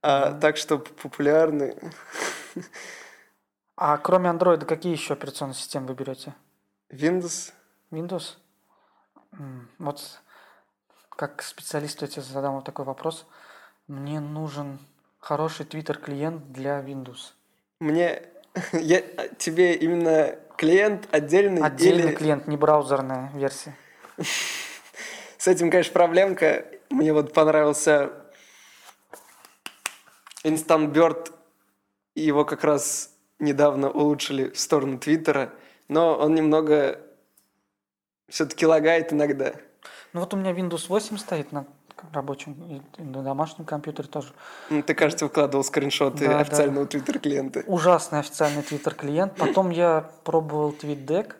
А 0.07 0.33
так 0.33 0.57
что 0.57 0.77
популярный. 0.77 1.75
А 3.75 3.97
кроме 3.97 4.29
андроида, 4.29 4.67
какие 4.67 4.91
еще 4.91 5.13
операционные 5.13 5.55
системы 5.55 5.87
вы 5.87 5.95
берете? 5.95 6.35
Windows. 6.91 7.53
Windows? 7.89 8.35
Вот 9.79 10.21
как 11.09 11.41
специалисту 11.41 12.05
я 12.05 12.11
тебе 12.11 12.21
задам 12.21 12.53
вот 12.53 12.65
такой 12.65 12.85
вопрос. 12.85 13.25
Мне 13.87 14.19
нужен 14.19 14.77
хороший 15.17 15.65
Twitter-клиент 15.65 16.51
для 16.51 16.81
Windows. 16.81 17.33
Мне... 17.79 18.21
Я, 18.73 19.01
тебе 19.39 19.73
именно 19.73 20.35
клиент 20.55 21.07
отдельный 21.11 21.63
Отдельный 21.63 22.09
или... 22.09 22.15
клиент, 22.15 22.47
не 22.47 22.57
браузерная 22.57 23.31
версия. 23.33 23.75
С 25.37 25.47
этим, 25.47 25.71
конечно, 25.71 25.93
проблемка. 25.93 26.65
Мне 26.91 27.11
вот 27.11 27.33
понравился 27.33 28.24
Instant 30.45 30.93
Bird. 30.93 31.31
Его 32.13 32.45
как 32.45 32.63
раз 32.63 33.11
недавно 33.39 33.89
улучшили 33.89 34.49
в 34.51 34.59
сторону 34.59 34.99
Твиттера. 34.99 35.51
Но 35.87 36.15
он 36.15 36.35
немного 36.35 37.01
все-таки 38.29 38.65
лагает 38.65 39.11
иногда. 39.11 39.53
Ну 40.13 40.21
вот 40.21 40.33
у 40.33 40.37
меня 40.37 40.51
Windows 40.51 40.87
8 40.87 41.17
стоит 41.17 41.51
на 41.51 41.65
рабочем 42.13 42.81
и 42.97 43.01
на 43.01 43.23
домашнем 43.23 43.65
компьютере 43.65 44.07
тоже. 44.07 44.33
Ну, 44.69 44.83
Ты, 44.83 44.93
кажется, 44.93 45.25
выкладывал 45.25 45.63
скриншоты 45.63 46.25
Да, 46.25 46.33
да. 46.33 46.39
официального 46.39 46.85
Твиттер-клиента. 46.85 47.63
Ужасный 47.67 48.19
официальный 48.19 48.61
Twitter-клиент. 48.61 49.35
Потом 49.35 49.71
я 49.71 50.09
пробовал 50.23 50.71
TweetDeck. 50.71 51.33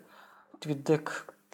TweetDeck 0.60 1.08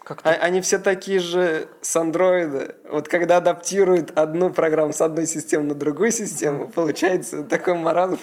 как-то... 0.05 0.31
А- 0.31 0.35
Они 0.35 0.61
все 0.61 0.79
такие 0.79 1.19
же 1.21 1.69
с 1.81 1.95
андроида. 1.97 2.77
Вот 2.91 3.09
когда 3.09 3.37
адаптируют 3.39 4.17
одну 4.19 4.51
программу 4.53 4.93
с 4.93 5.01
одной 5.01 5.27
системы 5.27 5.65
на 5.65 5.75
другую 5.75 6.11
систему, 6.13 6.69
получается 6.69 7.45
такой 7.45 7.75
маразм. 7.75 8.19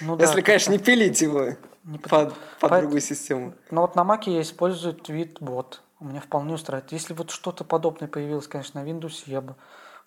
ну 0.00 0.16
да, 0.16 0.24
Если, 0.26 0.40
конечно, 0.40 0.72
не 0.72 0.78
пилить 0.78 1.20
его 1.20 1.56
не 1.84 1.98
под- 1.98 2.10
под, 2.10 2.34
под 2.60 2.70
Поэт- 2.70 2.80
другую 2.82 3.00
систему. 3.00 3.54
Но 3.70 3.82
вот 3.82 3.94
на 3.96 4.00
Mac 4.02 4.22
я 4.26 4.42
использую 4.42 4.94
TweetBot. 4.94 5.76
У 6.00 6.04
меня 6.04 6.20
вполне 6.20 6.54
устраивает. 6.54 6.92
Если 6.92 7.12
вот 7.14 7.30
что-то 7.30 7.64
подобное 7.64 8.08
появилось, 8.08 8.46
конечно, 8.46 8.82
на 8.82 8.88
Windows, 8.88 9.22
я 9.26 9.40
бы 9.40 9.56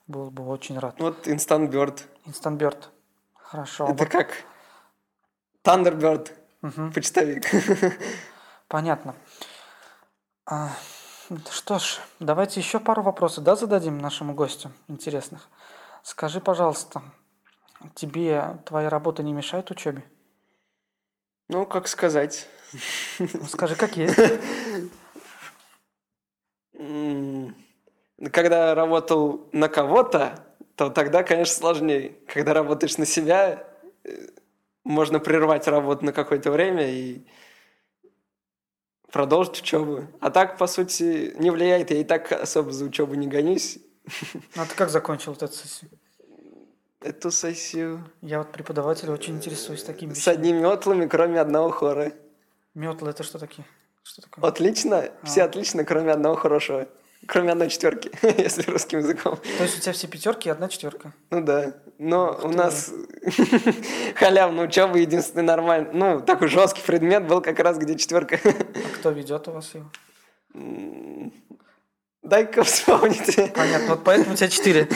был 0.08 0.30
бы 0.32 0.46
очень 0.48 0.80
рад. 0.80 0.96
Вот 1.00 1.28
Instant 1.28 1.70
Bird. 1.70 2.00
Instant 2.26 2.58
Bird. 2.58 2.78
Хорошо. 3.36 3.86
Это 3.86 3.94
Вот, 4.04 4.10
как 4.10 4.30
Thunderbird, 5.64 6.30
мгм, 6.62 6.94
почтовик. 6.94 7.44
понятно. 8.68 9.16
А, 10.46 10.70
что 11.52 11.80
ж, 11.80 12.00
давайте 12.20 12.60
еще 12.60 12.80
пару 12.80 13.04
вопросов, 13.04 13.44
да, 13.44 13.56
зададим 13.56 13.98
нашему 13.98 14.34
гостю 14.34 14.72
интересных. 14.88 15.50
Скажи, 16.04 16.42
пожалуйста, 16.42 17.02
тебе 17.96 18.58
твоя 18.66 18.90
работа 18.90 19.24
не 19.24 19.34
мешает 19.34 19.72
учебе? 19.72 20.04
Ну, 21.50 21.66
как 21.66 21.88
сказать. 21.88 22.48
Ну, 23.20 23.44
скажи, 23.46 23.76
какие? 23.76 24.10
М, 26.78 27.56
Когда 28.32 28.76
работал 28.76 29.50
на 29.52 29.68
кого-то, 29.68 30.46
то 30.76 30.90
тогда, 30.90 31.24
конечно, 31.24 31.56
сложнее. 31.56 32.16
Когда 32.28 32.54
работаешь 32.54 32.98
на 32.98 33.06
себя, 33.06 33.68
э, 34.04 34.28
можно 34.84 35.20
прервать 35.20 35.68
работу 35.68 36.06
на 36.06 36.14
какое-то 36.14 36.52
время 36.52 36.90
и 36.90 37.26
продолжить 39.12 39.62
учебу. 39.62 40.08
А 40.20 40.30
так, 40.30 40.58
по 40.58 40.68
сути, 40.68 41.34
не 41.38 41.52
влияет. 41.52 41.92
Я 41.92 41.98
и 42.02 42.04
так 42.04 42.32
особо 42.32 42.72
за 42.72 42.86
учебу 42.86 43.16
не 43.16 43.28
гонюсь. 43.28 43.80
А 44.56 44.66
ты 44.66 44.76
как 44.76 44.90
закончил 44.90 45.34
вот 45.34 45.44
эту 45.44 45.54
сессию? 45.54 45.92
Эту 47.02 47.32
сессию 47.32 48.04
Я 48.22 48.40
вот 48.40 48.52
преподаватель, 48.52 49.10
очень 49.10 49.36
интересуюсь 49.36 49.84
такими 49.84 50.14
с 50.14 50.28
одними 50.28 50.60
метлами, 50.60 51.08
кроме 51.08 51.40
одного 51.40 51.72
хора. 51.72 52.12
Метлы 52.76 53.10
это 53.10 53.24
что 53.24 53.40
такие? 53.40 53.66
Что 54.04 54.22
такое? 54.22 54.46
Отлично, 54.48 55.10
все 55.24 55.42
А. 55.42 55.46
отлично, 55.46 55.84
кроме 55.84 56.12
одного 56.12 56.36
хорошего. 56.36 56.88
Кроме 57.28 57.52
одной 57.52 57.70
четверки, 57.70 58.12
если 58.42 58.70
русским 58.70 59.00
языком. 59.00 59.38
То 59.58 59.64
есть 59.64 59.78
у 59.78 59.82
тебя 59.82 59.94
все 59.94 60.08
пятерки 60.08 60.50
и 60.50 60.52
одна 60.52 60.68
четверка? 60.70 61.14
Ну 61.30 61.42
да. 61.42 61.76
Но 62.00 62.32
Ух 62.32 62.46
у 62.46 62.50
нас 62.50 62.92
халявная 64.16 64.66
учеба, 64.66 64.98
единственный 64.98 65.44
нормальный, 65.44 65.92
ну, 65.94 66.22
такой 66.22 66.48
жесткий 66.48 66.82
предмет 66.82 67.28
был 67.28 67.42
как 67.42 67.60
раз, 67.60 67.78
где 67.78 67.96
четверка. 67.96 68.40
А 68.44 68.96
кто 68.98 69.12
ведет 69.12 69.48
у 69.48 69.52
вас 69.52 69.72
его? 69.76 69.92
Дай-ка 72.24 72.64
вспомнить. 72.64 73.36
Понятно, 73.56 73.96
вот 73.96 74.04
поэтому 74.04 74.34
у 74.34 74.38
тебя 74.38 74.48
четыре. 74.48 74.88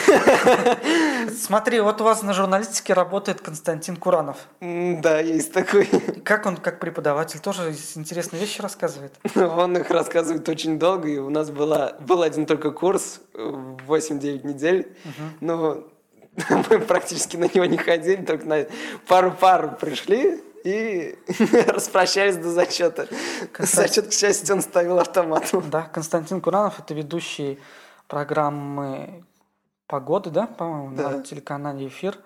Смотри, 1.36 1.80
вот 1.80 2.00
у 2.00 2.04
вас 2.04 2.22
на 2.22 2.32
журналистике 2.32 2.92
работает 2.92 3.40
Константин 3.40 3.96
Куранов. 3.96 4.36
Да, 4.60 5.18
есть 5.18 5.52
такой. 5.52 5.86
Как 6.24 6.46
он, 6.46 6.56
как 6.56 6.78
преподаватель, 6.78 7.40
тоже 7.40 7.74
интересные 7.96 8.40
вещи 8.40 8.62
рассказывает? 8.62 9.12
Он 9.34 9.76
их 9.76 9.90
рассказывает 9.90 10.48
очень 10.48 10.78
долго, 10.78 11.08
и 11.08 11.18
у 11.18 11.30
нас 11.30 11.50
была, 11.50 11.94
был 12.00 12.22
один 12.22 12.46
только 12.46 12.70
курс, 12.70 13.20
э, 13.34 13.38
8-9 13.86 14.46
недель, 14.46 14.96
но 15.40 15.84
мы 16.70 16.78
практически 16.78 17.36
на 17.36 17.44
него 17.52 17.64
не 17.64 17.76
ходили, 17.76 18.24
только 18.24 18.46
на 18.46 18.66
пару-пару 19.08 19.72
пришли 19.72 20.42
и 20.66 21.16
распрощались 21.68 22.36
до 22.36 22.50
зачета. 22.50 23.06
Зачет, 23.58 24.08
к 24.08 24.12
счастью, 24.12 24.56
он 24.56 24.62
ставил 24.62 24.98
автоматом. 24.98 25.70
Да, 25.70 25.82
Константин 25.82 26.40
Куранов– 26.40 26.78
это 26.80 26.92
ведущий 26.92 27.60
программы 28.08 29.24
«Погоды», 29.86 30.30
да, 30.30 30.46
по-моему, 30.46 30.96
Да. 30.96 31.10
на 31.10 31.22
телеканале 31.22 31.86
«Эфир» 31.86 32.18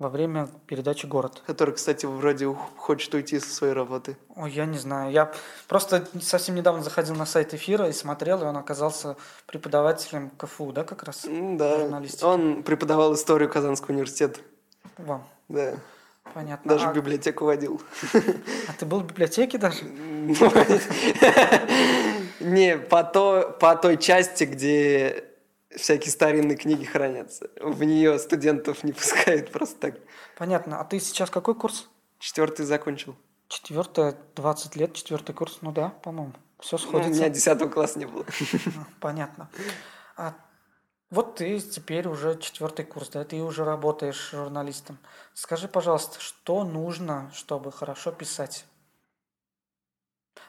во 0.00 0.08
время 0.08 0.48
передачи 0.66 1.06
«Город». 1.06 1.42
Который, 1.46 1.72
кстати, 1.74 2.04
вроде 2.04 2.46
хочет 2.76 3.14
уйти 3.14 3.38
со 3.38 3.54
своей 3.54 3.74
работы. 3.74 4.16
Ой, 4.34 4.50
я 4.50 4.66
не 4.66 4.78
знаю. 4.78 5.12
Я 5.12 5.32
просто 5.68 6.04
совсем 6.20 6.56
недавно 6.56 6.82
заходил 6.82 7.14
на 7.14 7.26
сайт 7.26 7.54
эфира 7.54 7.88
и 7.88 7.92
смотрел, 7.92 8.42
и 8.42 8.44
он 8.44 8.56
оказался 8.56 9.16
преподавателем 9.46 10.30
КФУ, 10.30 10.72
да, 10.72 10.82
как 10.82 11.04
раз? 11.04 11.24
Да, 11.28 12.02
он 12.22 12.64
преподавал 12.64 13.14
историю 13.14 13.48
Казанского 13.48 13.92
университета. 13.92 14.40
Вам. 14.98 15.24
Да, 15.48 15.74
Понятно. 16.32 16.68
даже 16.68 16.86
а, 16.86 16.92
в 16.92 16.96
библиотеку 16.96 17.44
водил. 17.44 17.80
а 18.68 18.72
ты 18.78 18.86
был 18.86 19.00
в 19.00 19.06
библиотеке 19.06 19.58
даже? 19.58 19.84
Не, 22.40 22.76
по, 22.78 23.04
то, 23.04 23.56
по 23.60 23.76
той 23.76 23.96
части, 23.96 24.44
где 24.44 25.24
всякие 25.76 26.10
старинные 26.10 26.56
книги 26.56 26.84
хранятся. 26.84 27.48
В 27.60 27.84
нее 27.84 28.18
студентов 28.18 28.82
не 28.84 28.92
пускают 28.92 29.50
просто 29.52 29.78
так. 29.80 29.94
Понятно. 30.36 30.80
А 30.80 30.84
ты 30.84 30.98
сейчас 31.00 31.30
какой 31.30 31.54
курс? 31.54 31.88
Четвертый 32.18 32.64
закончил. 32.66 33.16
Четвертое, 33.48 34.16
20 34.36 34.76
лет, 34.76 34.94
четвертый 34.94 35.34
курс. 35.34 35.58
Ну 35.60 35.72
да, 35.72 35.90
по-моему. 36.02 36.32
Все 36.58 36.76
Ну, 36.78 36.84
у 36.84 36.88
сходится. 36.88 37.20
меня 37.20 37.28
десятого 37.28 37.68
класса 37.68 37.98
не 37.98 38.06
было. 38.06 38.24
Понятно. 39.00 39.48
А 40.16 40.34
вот 41.10 41.36
ты 41.36 41.60
теперь 41.60 42.08
уже 42.08 42.38
четвертый 42.38 42.84
курс, 42.84 43.08
да, 43.10 43.24
ты 43.24 43.42
уже 43.42 43.64
работаешь 43.64 44.30
журналистом. 44.30 44.98
Скажи, 45.32 45.68
пожалуйста, 45.68 46.20
что 46.20 46.64
нужно, 46.64 47.30
чтобы 47.34 47.70
хорошо 47.70 48.10
писать? 48.10 48.64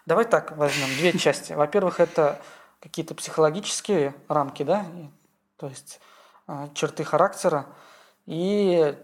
Давай 0.05 0.25
так 0.25 0.57
возьмем 0.57 0.87
две 0.97 1.13
части. 1.19 1.53
Во-первых, 1.53 1.99
это 1.99 2.41
какие-то 2.79 3.15
психологические 3.15 4.15
рамки, 4.27 4.63
да, 4.63 4.85
то 5.57 5.67
есть 5.67 5.99
а, 6.47 6.69
черты 6.73 7.03
характера. 7.03 7.67
И 8.25 8.95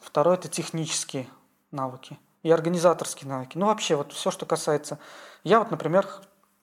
второе 0.00 0.36
это 0.36 0.48
технические 0.48 1.28
навыки 1.70 2.18
и 2.42 2.50
организаторские 2.50 3.28
навыки. 3.28 3.58
Ну 3.58 3.66
вообще 3.66 3.96
вот 3.96 4.12
все, 4.12 4.30
что 4.30 4.46
касается. 4.46 4.98
Я 5.44 5.58
вот, 5.58 5.70
например, 5.70 6.06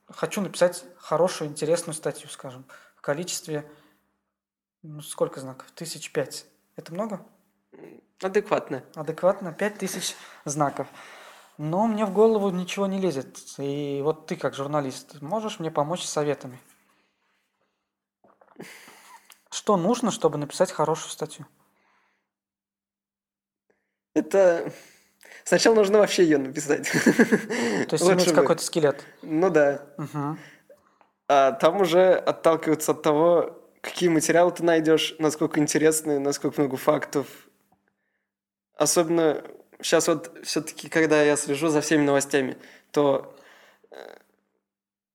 хочу 0.09 0.41
написать 0.41 0.83
хорошую, 0.97 1.49
интересную 1.49 1.93
статью, 1.93 2.29
скажем, 2.29 2.65
в 2.95 3.01
количестве 3.01 3.69
Ну, 4.83 5.01
сколько 5.01 5.39
знаков? 5.39 5.69
Тысяч 5.71 6.11
пять. 6.11 6.45
Это 6.75 6.93
много? 6.93 7.25
Адекватно. 8.21 8.83
Адекватно? 8.95 9.53
Пять 9.53 9.77
тысяч 9.77 10.15
знаков. 10.45 10.87
Но 11.57 11.87
мне 11.87 12.05
в 12.05 12.13
голову 12.13 12.49
ничего 12.51 12.85
не 12.85 12.99
лезет. 12.99 13.37
И 13.57 14.01
вот 14.03 14.27
ты, 14.27 14.35
как 14.35 14.53
журналист, 14.53 15.21
можешь 15.21 15.59
мне 15.59 15.71
помочь 15.71 16.03
советами? 16.05 16.59
Что 19.49 19.77
нужно, 19.77 20.11
чтобы 20.11 20.37
написать 20.37 20.71
хорошую 20.71 21.09
статью? 21.09 21.45
Это... 24.13 24.71
Сначала 25.43 25.75
нужно 25.75 25.99
вообще 25.99 26.23
ее 26.23 26.37
написать. 26.37 26.91
То 26.91 27.93
есть 27.93 28.03
иметь 28.09 28.33
какой-то 28.33 28.61
скелет? 28.61 29.03
Ну 29.21 29.49
да. 29.49 29.85
Угу. 29.97 30.37
А 31.29 31.51
там 31.53 31.81
уже 31.81 32.13
отталкиваться 32.13 32.91
от 32.91 33.01
того, 33.01 33.56
какие 33.81 34.09
материалы 34.09 34.51
ты 34.51 34.63
найдешь, 34.63 35.15
насколько 35.19 35.59
интересные, 35.59 36.19
насколько 36.19 36.61
много 36.61 36.77
фактов. 36.77 37.27
Особенно 38.75 39.43
сейчас 39.81 40.07
вот 40.07 40.37
все-таки, 40.43 40.89
когда 40.89 41.21
я 41.21 41.35
слежу 41.35 41.69
за 41.69 41.81
всеми 41.81 42.03
новостями, 42.03 42.57
то 42.91 43.35
э, 43.91 43.95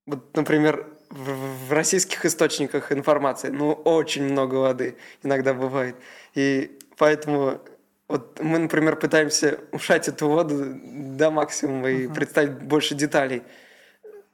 вот, 0.07 0.37
например, 0.37 0.87
в, 1.11 1.69
в 1.69 1.73
российских 1.73 2.25
источниках 2.25 2.93
информации, 2.93 3.49
ну, 3.49 3.73
очень 3.73 4.25
много 4.25 4.57
воды 4.57 4.97
иногда 5.23 5.55
бывает. 5.55 5.97
И 6.35 6.79
поэтому 6.97 7.61
вот 8.09 8.41
мы, 8.41 8.59
например, 8.59 8.97
пытаемся 8.97 9.59
ушать 9.73 10.09
эту 10.09 10.29
воду 10.29 10.75
до 10.75 11.31
максимума 11.31 11.91
и 11.91 12.07
uh-huh. 12.07 12.15
представить 12.15 12.53
больше 12.53 12.95
деталей. 12.95 13.43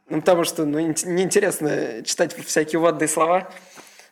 Ну, 0.09 0.21
потому 0.21 0.45
что 0.45 0.65
ну, 0.65 0.81
неинтересно 0.81 2.03
читать 2.05 2.35
всякие 2.35 2.81
водные 2.81 3.09
слова. 3.09 3.53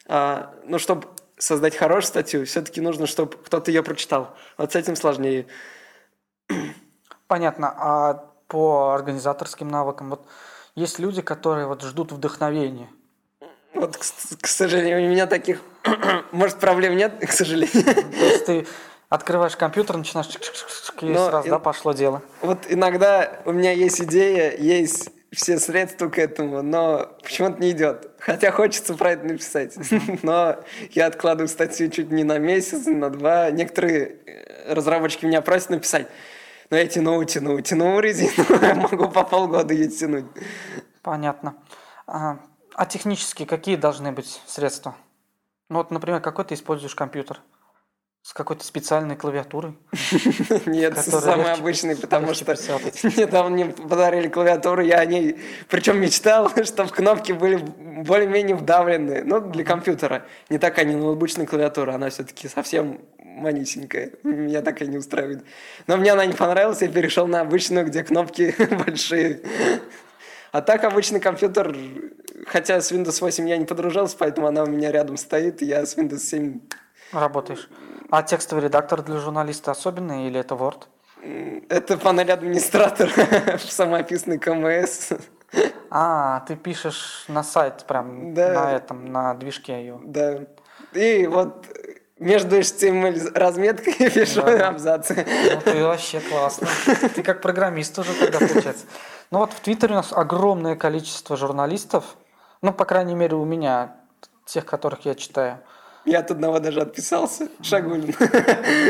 А, 0.08 0.54
ну, 0.64 0.78
чтобы 0.78 1.06
создать 1.38 1.76
хорошую 1.76 2.08
статью, 2.08 2.46
все-таки 2.46 2.80
нужно, 2.80 3.06
чтобы 3.06 3.36
кто-то 3.36 3.70
ее 3.70 3.82
прочитал. 3.82 4.34
Вот 4.56 4.72
с 4.72 4.76
этим 4.76 4.96
сложнее. 4.96 5.46
Понятно. 7.26 7.74
А 7.76 8.30
по 8.48 8.92
организаторским 8.92 9.68
навыкам, 9.68 10.10
вот 10.10 10.26
есть 10.74 10.98
люди, 10.98 11.22
которые 11.22 11.66
вот 11.66 11.82
ждут 11.82 12.12
вдохновения. 12.12 12.88
Вот, 13.74 13.96
к, 13.96 14.00
к 14.40 14.46
сожалению, 14.46 15.08
у 15.08 15.10
меня 15.10 15.26
таких, 15.26 15.60
может, 16.32 16.58
проблем 16.58 16.96
нет, 16.96 17.18
к 17.20 17.32
сожалению. 17.32 17.84
То 17.84 18.24
есть 18.24 18.46
ты 18.46 18.66
Открываешь 19.08 19.56
компьютер, 19.56 19.96
начинаешь 19.96 20.28
и 21.00 21.06
Но 21.06 21.28
сразу, 21.28 21.46
и, 21.46 21.50
да, 21.50 21.60
пошло 21.60 21.92
дело. 21.92 22.22
Вот 22.40 22.58
иногда 22.68 23.40
у 23.44 23.52
меня 23.52 23.70
есть 23.70 24.00
идея, 24.00 24.56
есть 24.56 25.10
все 25.32 25.58
средства 25.58 26.08
к 26.08 26.18
этому, 26.18 26.62
но 26.62 27.16
почему-то 27.22 27.60
не 27.60 27.72
идет. 27.72 28.10
Хотя 28.18 28.50
хочется 28.50 28.94
про 28.94 29.12
это 29.12 29.26
написать. 29.26 29.76
Но 30.22 30.56
я 30.92 31.06
откладываю 31.06 31.48
статью 31.48 31.90
чуть 31.90 32.10
не 32.10 32.24
на 32.24 32.38
месяц, 32.38 32.86
на 32.86 33.10
два. 33.10 33.50
Некоторые 33.50 34.18
э, 34.26 34.72
разработчики 34.72 35.26
меня 35.26 35.42
просят 35.42 35.70
написать. 35.70 36.08
Но 36.70 36.76
я 36.76 36.86
тяну, 36.86 37.22
тяну, 37.24 37.60
тяну 37.60 38.00
резину. 38.00 38.46
Могу 38.76 39.08
по 39.08 39.24
полгода 39.24 39.74
ее 39.74 39.88
тянуть. 39.88 40.26
Понятно. 41.02 41.56
А, 42.06 42.38
а 42.74 42.86
технически 42.86 43.44
какие 43.44 43.76
должны 43.76 44.12
быть 44.12 44.40
средства? 44.46 44.96
Ну 45.68 45.78
вот, 45.78 45.90
например, 45.90 46.20
какой 46.20 46.44
ты 46.44 46.54
используешь 46.54 46.94
компьютер? 46.94 47.40
С 48.26 48.32
какой-то 48.32 48.64
специальной 48.64 49.14
клавиатурой? 49.14 49.74
Нет, 50.66 50.98
самый 50.98 51.52
обычный, 51.52 51.94
потому 51.94 52.34
что 52.34 52.56
мне 53.48 53.66
подарили 53.66 54.26
клавиатуру, 54.26 54.82
я 54.82 54.98
о 54.98 55.06
ней, 55.06 55.38
причем 55.68 56.00
мечтал, 56.00 56.50
чтобы 56.64 56.90
кнопки 56.90 57.30
были 57.30 57.58
более-менее 57.58 58.56
вдавлены, 58.56 59.22
ну, 59.22 59.40
для 59.40 59.62
компьютера. 59.62 60.26
Не 60.50 60.58
такая 60.58 60.86
не 60.86 60.96
ноутбучная 60.96 61.46
клавиатура, 61.46 61.92
она 61.92 62.10
все-таки 62.10 62.48
совсем 62.48 63.00
манюсенькая, 63.22 64.10
меня 64.24 64.60
так 64.60 64.82
и 64.82 64.88
не 64.88 64.98
устраивает. 64.98 65.44
Но 65.86 65.96
мне 65.96 66.10
она 66.10 66.26
не 66.26 66.34
понравилась, 66.34 66.82
я 66.82 66.88
перешел 66.88 67.28
на 67.28 67.42
обычную, 67.42 67.86
где 67.86 68.02
кнопки 68.02 68.56
большие. 68.84 69.40
А 70.50 70.62
так 70.62 70.82
обычный 70.82 71.20
компьютер, 71.20 71.76
хотя 72.48 72.80
с 72.80 72.90
Windows 72.90 73.20
8 73.20 73.48
я 73.48 73.56
не 73.56 73.66
подружился, 73.66 74.16
поэтому 74.18 74.48
она 74.48 74.64
у 74.64 74.66
меня 74.66 74.90
рядом 74.90 75.16
стоит, 75.16 75.62
я 75.62 75.86
с 75.86 75.96
Windows 75.96 76.18
7 76.18 76.58
Работаешь. 77.12 77.68
А 78.10 78.22
текстовый 78.22 78.64
редактор 78.64 79.02
для 79.02 79.18
журналиста 79.18 79.70
особенный 79.70 80.26
или 80.26 80.38
это 80.40 80.54
Word? 80.54 80.84
Это 81.68 81.96
панель 81.98 82.30
администратора 82.30 83.10
в 83.58 83.72
самописный 83.72 84.38
КМС. 84.38 85.12
А, 85.90 86.40
ты 86.40 86.56
пишешь 86.56 87.24
на 87.28 87.42
сайт 87.42 87.84
прям 87.86 88.34
да. 88.34 88.52
на 88.52 88.72
этом, 88.72 89.12
на 89.12 89.34
движке 89.34 89.80
ее. 89.80 90.00
Да. 90.04 90.40
И 90.92 91.26
вот 91.26 91.66
между 92.18 92.58
HTML 92.58 93.32
разметкой 93.34 93.94
пишу 94.10 94.42
да. 94.42 94.68
абзацы. 94.68 95.26
Ну, 95.54 95.60
ты 95.60 95.84
вообще 95.84 96.20
классно. 96.20 96.68
Ты 97.14 97.22
как 97.22 97.40
программист 97.40 97.98
уже 97.98 98.12
тогда 98.14 98.38
получается. 98.38 98.86
Ну 99.30 99.40
вот 99.40 99.52
в 99.52 99.60
Твиттере 99.60 99.94
у 99.94 99.96
нас 99.96 100.12
огромное 100.12 100.76
количество 100.76 101.36
журналистов, 101.36 102.04
ну, 102.62 102.72
по 102.72 102.84
крайней 102.84 103.14
мере, 103.14 103.34
у 103.34 103.44
меня, 103.44 103.96
тех, 104.44 104.64
которых 104.64 105.04
я 105.04 105.14
читаю– 105.16 105.58
я 106.06 106.20
от 106.20 106.30
одного 106.30 106.60
даже 106.60 106.80
отписался. 106.80 107.48
Шагулин. 107.62 108.14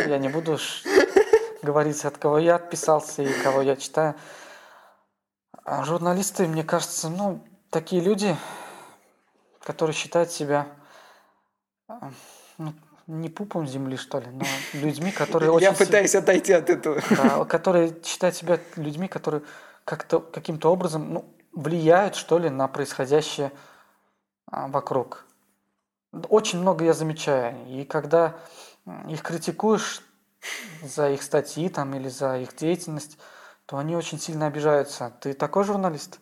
Я 0.06 0.18
не 0.18 0.28
буду 0.28 0.58
говорить, 1.62 2.04
от 2.04 2.18
кого 2.18 2.38
я 2.38 2.56
отписался 2.56 3.22
и 3.22 3.32
кого 3.42 3.62
я 3.62 3.76
читаю. 3.76 4.14
А 5.64 5.82
журналисты, 5.84 6.46
мне 6.46 6.62
кажется, 6.62 7.08
ну, 7.08 7.44
такие 7.70 8.00
люди, 8.00 8.36
которые 9.60 9.94
считают 9.94 10.30
себя 10.30 10.68
а, 11.88 12.10
ну, 12.58 12.72
не 13.06 13.28
пупом 13.28 13.66
земли, 13.66 13.96
что 13.96 14.20
ли, 14.20 14.26
но 14.28 14.44
людьми, 14.74 15.10
которые 15.10 15.50
очень... 15.50 15.66
Я 15.66 15.72
пытаюсь 15.72 16.12
си... 16.12 16.18
отойти 16.18 16.52
от 16.52 16.70
этого. 16.70 17.00
Да, 17.10 17.44
которые 17.44 17.96
считают 18.04 18.36
себя 18.36 18.60
людьми, 18.76 19.08
которые 19.08 19.42
как-то 19.84 20.20
каким-то 20.20 20.70
образом 20.70 21.12
ну, 21.12 21.36
влияют, 21.52 22.14
что 22.14 22.38
ли, 22.38 22.48
на 22.50 22.68
происходящее 22.68 23.52
а, 24.46 24.68
вокруг. 24.68 25.25
Очень 26.12 26.60
много 26.60 26.84
я 26.84 26.92
замечаю. 26.92 27.56
И 27.68 27.84
когда 27.84 28.36
их 29.08 29.22
критикуешь 29.22 30.02
за 30.82 31.10
их 31.10 31.22
статьи 31.22 31.68
там, 31.68 31.94
или 31.94 32.08
за 32.08 32.38
их 32.38 32.54
деятельность, 32.56 33.18
то 33.66 33.78
они 33.78 33.96
очень 33.96 34.18
сильно 34.18 34.46
обижаются. 34.46 35.12
Ты 35.20 35.34
такой 35.34 35.64
журналист? 35.64 36.20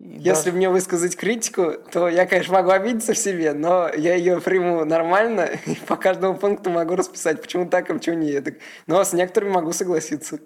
И 0.00 0.18
Если 0.18 0.46
даже... 0.46 0.52
мне 0.52 0.68
высказать 0.68 1.16
критику, 1.16 1.72
то 1.92 2.08
я, 2.08 2.26
конечно, 2.26 2.54
могу 2.54 2.70
обидеться 2.70 3.14
в 3.14 3.18
себе, 3.18 3.52
но 3.52 3.88
я 3.88 4.14
ее 4.14 4.40
приму 4.40 4.84
нормально 4.84 5.42
и 5.66 5.74
по 5.74 5.96
каждому 5.96 6.36
пункту 6.36 6.70
могу 6.70 6.96
расписать, 6.96 7.40
почему 7.40 7.66
так, 7.68 7.90
а 7.90 7.94
почему 7.94 8.16
не 8.16 8.40
так. 8.40 8.54
Но 8.86 9.02
с 9.02 9.12
некоторыми 9.12 9.52
могу 9.52 9.72
согласиться. 9.72 10.40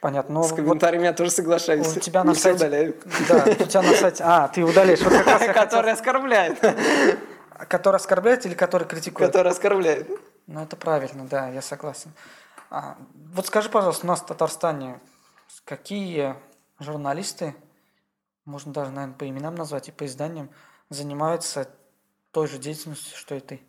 Понятно. 0.00 0.34
Но 0.34 0.42
с 0.42 0.52
комментариями 0.52 1.04
вот 1.04 1.10
я 1.10 1.12
тоже 1.14 1.30
соглашаюсь. 1.30 1.96
У 1.96 2.00
тебя 2.00 2.24
на 2.24 2.34
сайте... 2.34 2.66
удаляю. 2.66 2.94
Да, 3.26 3.44
у 3.46 3.64
тебя 3.64 3.82
на 3.82 3.94
сайте... 3.94 4.22
А, 4.22 4.48
ты 4.48 4.62
удаляешь. 4.62 5.00
Вот 5.00 5.12
как 5.12 5.26
раз 5.26 5.42
Который 5.54 5.92
оскорбляет. 5.92 6.58
Который 7.68 7.96
оскорбляет 7.96 8.46
или 8.46 8.54
который 8.54 8.86
критикует? 8.86 9.30
Который 9.30 9.52
оскорбляет. 9.52 10.08
Ну, 10.46 10.62
это 10.62 10.76
правильно, 10.76 11.26
да, 11.26 11.48
я 11.48 11.62
согласен. 11.62 12.12
А, 12.70 12.98
вот 13.32 13.46
скажи, 13.46 13.70
пожалуйста, 13.70 14.06
у 14.06 14.08
нас 14.08 14.20
в 14.20 14.26
Татарстане 14.26 15.00
какие 15.64 16.36
журналисты, 16.78 17.54
можно 18.44 18.72
даже, 18.72 18.90
наверное, 18.90 19.16
по 19.16 19.28
именам 19.28 19.54
назвать 19.54 19.88
и 19.88 19.92
по 19.92 20.04
изданиям, 20.06 20.50
занимаются 20.90 21.70
той 22.30 22.48
же 22.48 22.58
деятельностью, 22.58 23.16
что 23.16 23.34
и 23.34 23.40
ты? 23.40 23.62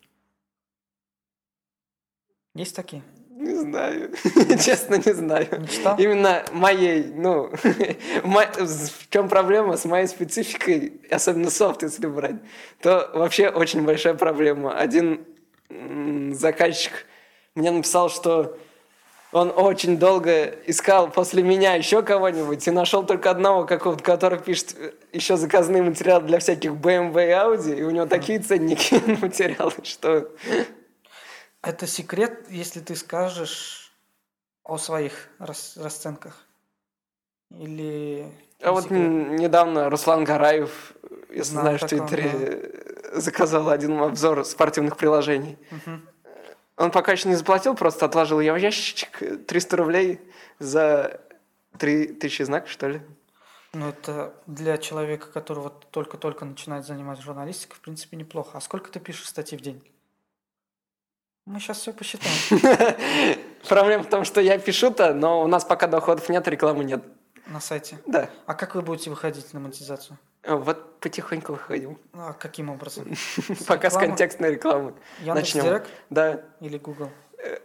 Есть 2.53 2.75
такие? 2.75 3.03
Не 3.35 3.53
знаю. 3.53 4.11
Честно, 4.63 4.95
не 4.95 5.13
знаю. 5.13 5.47
Не 5.59 5.67
читал? 5.67 5.97
Именно 5.97 6.45
моей, 6.53 7.03
ну, 7.03 7.51
в 8.23 9.09
чем 9.09 9.27
проблема 9.27 9.75
с 9.75 9.83
моей 9.83 10.07
спецификой, 10.07 10.93
особенно 11.11 11.49
софт, 11.49 11.83
если 11.83 12.07
брать, 12.07 12.37
то 12.81 13.11
вообще 13.13 13.49
очень 13.49 13.83
большая 13.83 14.13
проблема. 14.13 14.77
Один 14.77 15.25
заказчик 16.33 17.05
мне 17.55 17.71
написал, 17.71 18.09
что 18.09 18.57
он 19.33 19.51
очень 19.53 19.97
долго 19.97 20.45
искал 20.65 21.11
после 21.11 21.43
меня 21.43 21.73
еще 21.73 22.03
кого-нибудь 22.03 22.65
и 22.65 22.71
нашел 22.71 23.03
только 23.05 23.31
одного 23.31 23.65
какого-то, 23.65 24.01
который 24.01 24.39
пишет 24.39 24.77
еще 25.11 25.35
заказные 25.35 25.83
материалы 25.83 26.25
для 26.25 26.39
всяких 26.39 26.71
BMW 26.71 27.27
и 27.27 27.31
Audi, 27.31 27.79
и 27.79 27.83
у 27.83 27.91
него 27.91 28.05
такие 28.05 28.39
ценники 28.39 28.95
материалы, 29.21 29.73
что 29.83 30.29
это 31.65 31.87
секрет, 31.87 32.45
если 32.49 32.79
ты 32.79 32.95
скажешь 32.95 33.91
о 34.63 34.77
своих 34.77 35.29
рас 35.39 35.77
расценках? 35.77 36.45
Или... 37.51 38.31
А 38.61 38.71
вот 38.71 38.89
недавно 38.89 39.89
Руслан 39.89 40.23
Гараев, 40.23 40.93
если 41.29 41.51
Знаю 41.51 41.77
знаешь, 41.77 41.81
в 41.81 41.87
Твиттере 41.87 42.71
да. 43.13 43.19
заказал 43.21 43.69
один 43.69 43.99
обзор 43.99 44.45
спортивных 44.45 44.97
приложений. 44.97 45.57
Угу. 45.71 45.99
Он 46.77 46.91
пока 46.91 47.13
еще 47.13 47.29
не 47.29 47.35
заплатил, 47.35 47.75
просто 47.75 48.05
отложил 48.05 48.39
я 48.39 48.53
в 48.53 48.57
ящичек 48.57 49.45
300 49.47 49.77
рублей 49.77 50.21
за 50.59 51.21
3000 51.77 52.43
знаков, 52.43 52.69
что 52.69 52.87
ли. 52.87 53.01
Ну, 53.73 53.89
это 53.89 54.33
для 54.45 54.77
человека, 54.77 55.27
который 55.31 55.59
вот 55.59 55.87
только-только 55.91 56.45
начинает 56.45 56.85
заниматься 56.85 57.23
журналистикой, 57.23 57.75
в 57.75 57.81
принципе, 57.81 58.17
неплохо. 58.17 58.57
А 58.57 58.61
сколько 58.61 58.89
ты 58.89 58.99
пишешь 58.99 59.27
статей 59.27 59.57
в 59.57 59.61
день? 59.61 59.83
Мы 61.45 61.59
сейчас 61.59 61.77
все 61.77 61.93
посчитаем. 61.93 62.35
Проблема 63.69 64.03
в 64.03 64.09
том, 64.09 64.25
что 64.25 64.41
я 64.41 64.57
пишу-то, 64.57 65.13
но 65.13 65.43
у 65.43 65.47
нас 65.47 65.63
пока 65.63 65.85
доходов 65.85 66.27
нет, 66.29 66.47
рекламы 66.47 66.83
нет. 66.83 67.03
На 67.45 67.59
сайте? 67.59 67.99
Да. 68.07 68.29
А 68.47 68.55
как 68.55 68.73
вы 68.73 68.81
будете 68.81 69.11
выходить 69.11 69.53
на 69.53 69.59
монетизацию? 69.59 70.17
Вот 70.47 70.99
потихоньку 70.99 71.53
выходим. 71.53 71.99
Ну, 72.13 72.27
а 72.27 72.33
каким 72.33 72.71
образом? 72.71 73.13
Пока 73.67 73.91
с 73.91 73.93
контекстной 73.93 74.53
рекламы. 74.53 74.93
Яндекс.Директ? 75.21 75.89
Да. 76.09 76.41
Или 76.61 76.79
Google? 76.79 77.09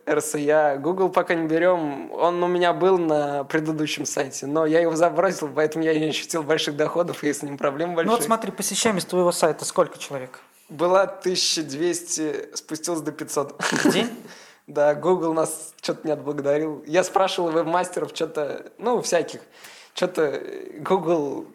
РСЯ. 0.07 0.77
Google 0.77 1.09
пока 1.09 1.35
не 1.35 1.47
берем. 1.47 2.12
Он 2.12 2.43
у 2.43 2.47
меня 2.49 2.75
был 2.75 2.99
на 2.99 3.45
предыдущем 3.45 4.05
сайте, 4.05 4.47
но 4.47 4.66
я 4.66 4.81
его 4.81 4.95
забросил, 4.95 5.49
поэтому 5.49 5.85
я 5.85 5.99
не 5.99 6.11
ощутил 6.11 6.43
больших 6.43 6.77
доходов, 6.77 7.25
и 7.25 7.33
с 7.33 7.43
ним 7.43 7.57
проблем 7.57 7.95
большие. 7.95 8.11
Ну 8.11 8.16
вот 8.16 8.23
смотри, 8.23 8.51
посещаемость 8.51 9.09
твоего 9.09 9.33
сайта 9.33 9.64
сколько 9.64 9.99
человек? 9.99 10.40
Была 10.70 11.02
1200, 11.02 12.56
спустилась 12.56 13.00
до 13.00 13.12
500. 13.12 13.62
В 13.62 13.92
день? 13.92 14.11
Да, 14.66 14.94
Google 14.94 15.35
нас 15.35 15.74
что-то 15.83 16.06
не 16.06 16.12
отблагодарил. 16.12 16.85
Я 16.87 17.02
спрашивал 17.02 17.50
веб-мастеров 17.50 18.12
что-то, 18.14 18.70
ну, 18.78 19.02
всяких. 19.02 19.40
Что-то 19.94 20.40
Google 20.78 21.46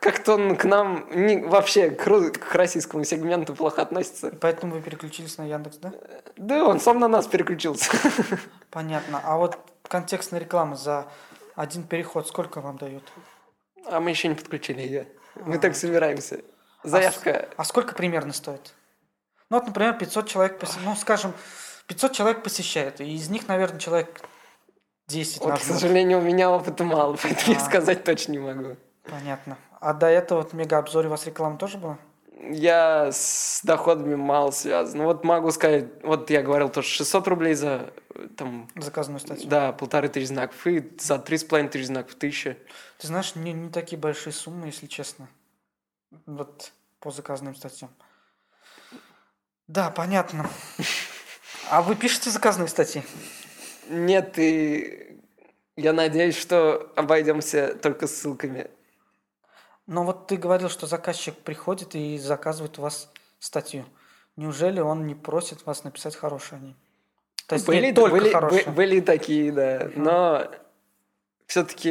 как-то 0.00 0.34
он 0.34 0.56
к 0.56 0.64
нам 0.64 1.08
не, 1.10 1.38
вообще 1.38 1.90
к, 1.90 2.04
к 2.04 2.54
российскому 2.54 3.04
сегменту 3.04 3.54
плохо 3.54 3.82
относится. 3.82 4.30
Поэтому 4.40 4.74
вы 4.74 4.82
переключились 4.82 5.38
на 5.38 5.46
Яндекс, 5.46 5.78
да? 5.78 5.92
Да, 6.36 6.64
он 6.64 6.80
сам 6.80 6.98
на 7.00 7.08
нас 7.08 7.26
переключился. 7.26 7.90
Понятно. 8.70 9.20
А 9.24 9.36
вот 9.38 9.58
контекстная 9.82 10.40
реклама 10.40 10.76
за 10.76 11.06
один 11.56 11.84
переход 11.84 12.28
сколько 12.28 12.60
вам 12.60 12.76
дают? 12.76 13.02
А 13.86 14.00
мы 14.00 14.10
еще 14.10 14.28
не 14.28 14.34
подключили 14.34 14.82
ее. 14.82 15.08
Мы 15.34 15.56
а. 15.56 15.58
так 15.58 15.74
собираемся. 15.74 16.40
Заявка. 16.88 17.48
А, 17.56 17.62
а 17.62 17.64
сколько 17.64 17.94
примерно 17.94 18.32
стоит? 18.32 18.74
Ну 19.50 19.58
вот, 19.58 19.66
например, 19.66 19.96
500 19.96 20.28
человек, 20.28 20.62
ну, 20.84 20.94
скажем, 20.96 21.32
500 21.86 22.12
человек 22.12 22.42
посещает, 22.42 23.00
и 23.00 23.14
из 23.14 23.30
них, 23.30 23.48
наверное, 23.48 23.80
человек 23.80 24.20
10 25.08 25.40
вот, 25.40 25.58
К 25.58 25.62
сожалению, 25.62 26.18
у 26.18 26.22
меня 26.22 26.50
опыта 26.50 26.84
мало, 26.84 27.16
поэтому 27.22 27.52
а. 27.52 27.58
я 27.58 27.60
сказать 27.60 28.04
точно 28.04 28.32
не 28.32 28.38
могу. 28.38 28.76
Понятно. 29.04 29.56
А 29.80 29.94
до 29.94 30.06
этого 30.06 30.42
вот 30.42 30.52
в 30.52 30.54
мегаобзоре 30.54 31.08
у 31.08 31.10
вас 31.10 31.26
реклама 31.26 31.56
тоже 31.56 31.78
была? 31.78 31.98
Я 32.50 33.10
с 33.10 33.60
доходами 33.64 34.14
мало 34.14 34.50
связан. 34.50 35.02
Вот 35.02 35.24
могу 35.24 35.50
сказать, 35.50 35.86
вот 36.02 36.30
я 36.30 36.42
говорил 36.42 36.68
тоже 36.68 36.88
600 36.88 37.26
рублей 37.26 37.54
за 37.54 37.92
там... 38.36 38.68
Заказанную 38.76 39.20
статью. 39.20 39.48
Да, 39.48 39.72
полторы 39.72 40.08
тысячи 40.08 40.28
знаков. 40.28 40.66
И 40.66 40.96
за 41.00 41.18
три 41.18 41.38
с 41.38 41.44
половиной 41.44 41.70
тысячи 41.70 41.86
знаков 41.86 42.14
тысяча. 42.14 42.56
Ты 42.98 43.06
знаешь, 43.06 43.34
не, 43.34 43.52
не 43.52 43.70
такие 43.70 43.98
большие 43.98 44.32
суммы, 44.32 44.66
если 44.66 44.86
честно. 44.86 45.28
Вот 46.26 46.72
по 47.00 47.10
заказанным 47.10 47.54
статьям. 47.54 47.90
Да, 49.66 49.90
понятно. 49.90 50.48
А 51.70 51.82
вы 51.82 51.94
пишете 51.94 52.30
заказные 52.30 52.68
статьи? 52.68 53.02
Нет, 53.88 54.38
и 54.38 55.20
я 55.76 55.92
надеюсь, 55.92 56.36
что 56.36 56.92
обойдемся 56.96 57.74
только 57.74 58.06
ссылками. 58.06 58.70
Но 59.86 60.04
вот 60.04 60.26
ты 60.26 60.36
говорил, 60.36 60.68
что 60.68 60.86
заказчик 60.86 61.34
приходит 61.36 61.94
и 61.94 62.18
заказывает 62.18 62.78
у 62.78 62.82
вас 62.82 63.10
статью. 63.38 63.84
Неужели 64.36 64.80
он 64.80 65.06
не 65.06 65.14
просит 65.14 65.66
вас 65.66 65.84
написать 65.84 66.16
хорошие 66.16 66.58
о 66.58 66.60
ней? 66.60 66.76
То 67.46 67.54
есть 67.54 67.66
были, 67.66 67.86
не 67.86 67.92
только 67.92 68.16
были, 68.16 68.30
хорошие. 68.30 68.70
были 68.70 69.00
такие, 69.00 69.50
да. 69.50 69.86
Угу. 69.86 70.00
Но 70.00 70.50
все-таки 71.48 71.90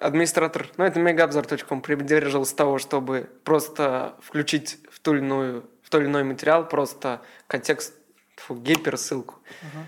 администратор, 0.00 0.68
ну 0.76 0.84
это 0.84 0.98
megaobzor.com 0.98 1.80
придерживался 1.80 2.56
того, 2.56 2.78
чтобы 2.78 3.30
просто 3.44 4.16
включить 4.20 4.78
в 4.90 4.98
ту 4.98 5.14
или 5.14 5.20
иную, 5.20 5.64
в 5.82 5.90
тот 5.90 6.00
или 6.00 6.08
иной 6.08 6.24
материал 6.24 6.68
просто 6.68 7.22
контекст, 7.46 7.94
фу, 8.36 8.56
гиперссылку. 8.56 9.36
Угу. 9.62 9.84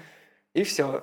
И 0.55 0.63
все. 0.63 1.03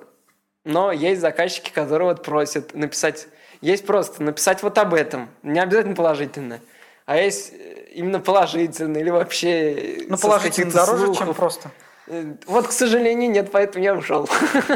Но 0.64 0.92
есть 0.92 1.20
заказчики, 1.20 1.70
которые 1.70 2.08
вот 2.08 2.24
просят 2.24 2.74
написать... 2.74 3.28
Есть 3.60 3.86
просто 3.86 4.22
написать 4.22 4.62
вот 4.62 4.76
об 4.78 4.94
этом, 4.94 5.28
не 5.42 5.60
обязательно 5.60 5.94
положительно. 5.94 6.60
А 7.04 7.18
есть 7.18 7.52
э, 7.52 7.90
именно 7.92 8.18
положительно 8.18 8.96
или 8.96 9.10
вообще... 9.10 10.06
Ну, 10.08 10.16
положительно 10.16 10.72
дороже, 10.72 11.04
слухов. 11.04 11.26
чем 11.26 11.34
просто. 11.34 11.70
Э, 12.06 12.34
вот, 12.46 12.66
к 12.66 12.72
сожалению, 12.72 13.30
нет, 13.30 13.50
поэтому 13.52 13.84
я 13.84 13.94
ушел. 13.94 14.26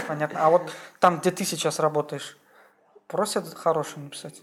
Понятно. 0.07 0.44
А 0.44 0.51
вот 0.51 0.71
там, 1.01 1.21
где 1.21 1.31
ты 1.31 1.47
сейчас 1.47 1.79
работаешь, 1.81 2.37
просят 3.09 3.53
хорошим 3.55 4.05
написать? 4.05 4.40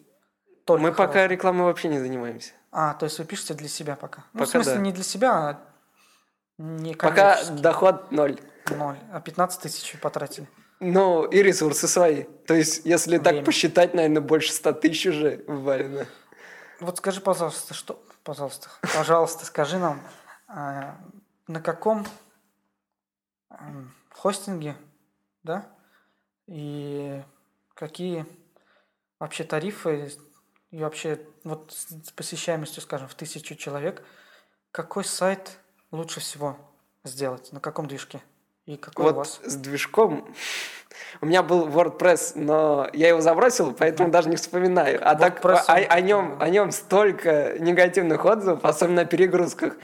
Только 0.65 0.81
Мы 0.83 0.91
хорошим. 0.91 1.07
пока 1.07 1.27
рекламой 1.27 1.65
вообще 1.65 1.87
не 1.87 1.99
занимаемся. 1.99 2.51
А, 2.71 2.93
то 2.95 3.05
есть 3.05 3.17
вы 3.19 3.25
пишете 3.25 3.53
для 3.53 3.69
себя 3.69 3.95
пока? 3.95 4.23
пока 4.23 4.27
ну, 4.33 4.45
в 4.45 4.49
смысле, 4.49 4.73
да. 4.73 4.81
не 4.81 4.91
для 4.91 5.03
себя, 5.03 5.31
а 5.33 5.59
не 6.57 6.93
Пока 6.95 7.43
доход 7.45 8.11
ноль. 8.11 8.39
Ноль. 8.69 8.97
А 9.11 9.21
15 9.21 9.61
тысяч 9.61 9.97
потратили? 10.01 10.49
Ну, 10.79 11.25
и 11.25 11.41
ресурсы 11.41 11.87
свои. 11.87 12.23
То 12.23 12.53
есть, 12.53 12.85
если 12.85 13.17
Время. 13.17 13.23
так 13.23 13.45
посчитать, 13.45 13.93
наверное, 13.93 14.21
больше 14.21 14.51
100 14.51 14.73
тысяч 14.73 15.05
уже 15.07 15.43
ввалено. 15.47 16.05
Вот 16.79 16.97
скажи, 16.97 17.21
пожалуйста, 17.21 17.73
что... 17.73 18.01
Пожалуйста, 18.23 18.69
пожалуйста, 18.81 19.45
скажи 19.45 19.77
нам, 19.77 20.01
а, 20.47 20.97
на 21.47 21.61
каком 21.61 22.07
хостинге, 24.09 24.75
да, 25.43 25.67
и 26.47 27.21
какие 27.75 28.25
вообще 29.25 29.43
тарифы, 29.43 30.11
и 30.69 30.81
вообще 30.83 31.19
вот 31.43 31.73
с 31.75 32.11
посещаемостью, 32.11 32.83
скажем, 32.83 33.07
в 33.07 33.15
тысячу 33.15 33.55
человек, 33.55 34.03
какой 34.71 35.03
сайт 35.03 35.57
лучше 35.89 36.19
всего 36.19 36.57
сделать, 37.03 37.51
на 37.51 37.59
каком 37.59 37.87
движке? 37.87 38.21
И 38.67 38.77
какой 38.77 39.05
вот 39.05 39.13
у 39.13 39.17
вас? 39.17 39.39
с 39.43 39.55
движком 39.55 40.27
у 41.21 41.25
меня 41.25 41.41
был 41.41 41.67
WordPress, 41.67 42.33
но 42.35 42.87
я 42.93 43.09
его 43.09 43.21
забросил, 43.21 43.73
поэтому 43.73 44.09
даже 44.09 44.29
не 44.29 44.35
вспоминаю. 44.35 44.99
А 45.01 45.15
WordPress, 45.15 45.65
так 45.65 45.69
о, 45.69 45.73
о, 45.73 46.01
нем, 46.01 46.37
о 46.39 46.49
нем 46.49 46.71
столько 46.71 47.57
негативных 47.59 48.25
отзывов, 48.25 48.63
особенно 48.63 49.01
на 49.01 49.05
перегрузках. 49.05 49.75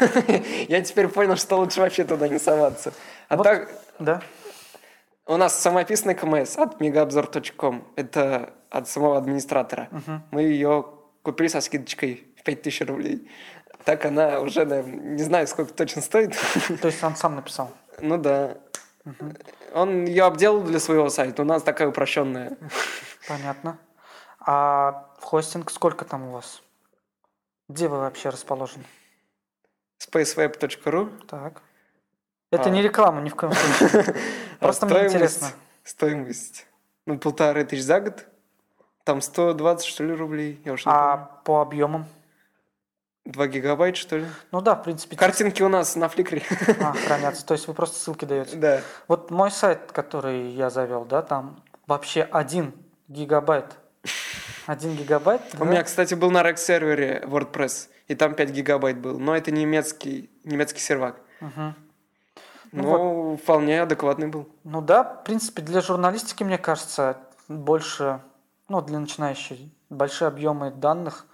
я 0.68 0.82
теперь 0.82 1.08
понял, 1.08 1.36
что 1.36 1.56
лучше 1.56 1.80
вообще 1.80 2.04
туда 2.04 2.28
не 2.28 2.38
соваться. 2.38 2.92
А 3.28 3.36
вот, 3.36 3.44
так... 3.44 3.70
Да. 3.98 4.22
У 5.30 5.36
нас 5.36 5.56
самописный 5.60 6.16
КМС 6.16 6.58
от 6.58 6.80
megaobzor.com. 6.80 7.84
Это 7.94 8.52
от 8.68 8.88
самого 8.88 9.16
администратора. 9.16 9.88
Угу. 9.92 10.20
Мы 10.32 10.42
ее 10.42 10.86
купили 11.22 11.46
со 11.46 11.60
скидочкой 11.60 12.26
в 12.36 12.42
5000 12.42 12.80
рублей. 12.88 13.30
Так 13.84 14.06
она 14.06 14.40
уже, 14.40 14.64
наверное, 14.64 15.14
не 15.14 15.22
знаю, 15.22 15.46
сколько 15.46 15.72
точно 15.72 16.02
стоит. 16.02 16.36
То 16.82 16.88
есть 16.88 17.04
он 17.04 17.14
сам 17.14 17.36
написал? 17.36 17.70
Ну 18.00 18.18
да. 18.18 18.56
Угу. 19.04 19.32
Он 19.74 20.04
ее 20.04 20.24
обделал 20.24 20.62
для 20.62 20.80
своего 20.80 21.08
сайта. 21.10 21.42
У 21.42 21.44
нас 21.44 21.62
такая 21.62 21.86
упрощенная. 21.86 22.58
Понятно. 23.28 23.78
А 24.40 25.14
в 25.20 25.22
хостинг 25.22 25.70
сколько 25.70 26.04
там 26.04 26.26
у 26.26 26.32
вас? 26.32 26.60
Где 27.68 27.86
вы 27.86 27.98
вообще 27.98 28.30
расположены? 28.30 28.84
spaceweb.ru 30.02 31.24
Так. 31.28 31.62
Это 32.50 32.64
а. 32.64 32.70
не 32.70 32.82
реклама 32.82 33.20
ни 33.20 33.28
в 33.28 33.36
коем 33.36 33.52
случае. 33.52 34.14
Просто 34.60 34.86
мне 34.86 35.06
интересно. 35.06 35.48
Стоимость. 35.84 36.66
Ну, 37.06 37.18
полторы 37.18 37.64
тысячи 37.64 37.82
за 37.82 38.00
год. 38.00 38.26
Там 39.04 39.20
120, 39.20 39.86
что 39.86 40.04
ли, 40.04 40.14
рублей. 40.14 40.60
Я 40.64 40.72
уж 40.72 40.82
а 40.86 41.40
по 41.44 41.62
объемам? 41.62 42.06
2 43.24 43.46
гигабайта, 43.46 43.98
что 43.98 44.18
ли? 44.18 44.26
Ну 44.50 44.60
да, 44.60 44.74
в 44.74 44.82
принципе. 44.82 45.16
Картинки 45.16 45.62
у 45.62 45.68
нас 45.68 45.94
на 45.96 46.08
фликре. 46.08 46.42
А, 46.80 46.92
хранятся. 46.92 47.46
То 47.46 47.54
есть 47.54 47.68
вы 47.68 47.74
просто 47.74 47.98
ссылки 47.98 48.24
даете? 48.24 48.56
Да. 48.56 48.80
Вот 49.08 49.30
мой 49.30 49.50
сайт, 49.50 49.92
который 49.92 50.50
я 50.50 50.70
завел, 50.70 51.04
да, 51.04 51.22
там 51.22 51.62
вообще 51.86 52.22
один 52.22 52.74
гигабайт. 53.08 53.66
Один 54.66 54.94
гигабайт. 54.94 55.42
У 55.58 55.64
меня, 55.64 55.82
кстати, 55.82 56.14
был 56.14 56.30
на 56.30 56.42
рек-сервере 56.42 57.22
WordPress, 57.26 57.88
и 58.08 58.14
там 58.14 58.34
5 58.34 58.50
гигабайт 58.50 58.98
был. 58.98 59.18
Но 59.18 59.36
это 59.36 59.50
немецкий, 59.50 60.30
немецкий 60.44 60.80
сервак. 60.80 61.20
Угу. 61.40 61.74
Ну, 62.72 62.82
ну 62.82 63.30
вот. 63.30 63.40
вполне 63.40 63.82
адекватный 63.82 64.28
был. 64.28 64.48
Ну 64.64 64.80
да, 64.80 65.02
в 65.02 65.24
принципе, 65.24 65.62
для 65.62 65.80
журналистики, 65.80 66.44
мне 66.44 66.58
кажется, 66.58 67.18
больше, 67.48 68.20
ну, 68.68 68.80
для 68.80 68.98
начинающих, 68.98 69.58
большие 69.88 70.28
объемы 70.28 70.70
данных 70.70 71.26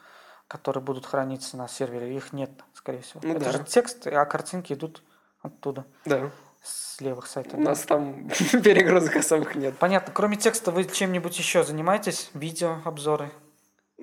которые 0.49 0.83
будут 0.83 1.07
храниться 1.07 1.57
на 1.57 1.69
сервере, 1.69 2.17
их 2.17 2.33
нет, 2.33 2.51
скорее 2.73 3.03
всего. 3.03 3.21
Ну, 3.23 3.35
Это 3.35 3.47
да. 3.47 3.53
же 3.53 3.65
текст, 3.65 4.07
а 4.07 4.25
картинки 4.25 4.73
идут 4.73 5.03
оттуда. 5.43 5.85
Да. 6.05 6.31
С 6.63 7.01
левых 7.01 7.27
сайтов. 7.27 7.55
У 7.55 7.63
нас 7.63 7.81
там 7.83 8.29
перегрузок 8.53 9.17
особых 9.17 9.55
нет. 9.55 9.77
Понятно. 9.79 10.13
Кроме 10.13 10.37
текста 10.37 10.71
вы 10.71 10.85
чем-нибудь 10.85 11.37
еще 11.39 11.63
занимаетесь? 11.63 12.31
Видео, 12.35 12.79
обзоры? 12.85 13.31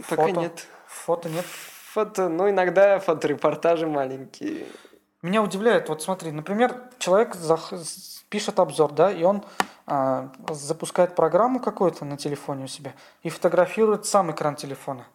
Пока 0.09 0.27
фото? 0.27 0.39
нет. 0.39 0.67
Фото 0.87 1.29
нет? 1.29 1.45
Фото, 1.45 2.29
ну 2.29 2.49
иногда 2.49 2.99
фоторепортажи 2.99 3.85
маленькие. 3.85 4.65
Меня 5.23 5.41
удивляет, 5.41 5.87
вот 5.87 6.03
смотри, 6.03 6.31
например, 6.31 6.75
человек 6.99 7.37
пишет 8.27 8.59
обзор, 8.59 8.91
да, 8.91 9.09
и 9.09 9.23
он 9.23 9.45
а, 9.87 10.29
запускает 10.49 11.15
программу 11.15 11.61
какую-то 11.61 12.03
на 12.03 12.17
телефоне 12.17 12.65
у 12.65 12.67
себя 12.67 12.93
и 13.21 13.29
фотографирует 13.29 14.05
сам 14.05 14.31
экран 14.31 14.57
телефона 14.57 15.05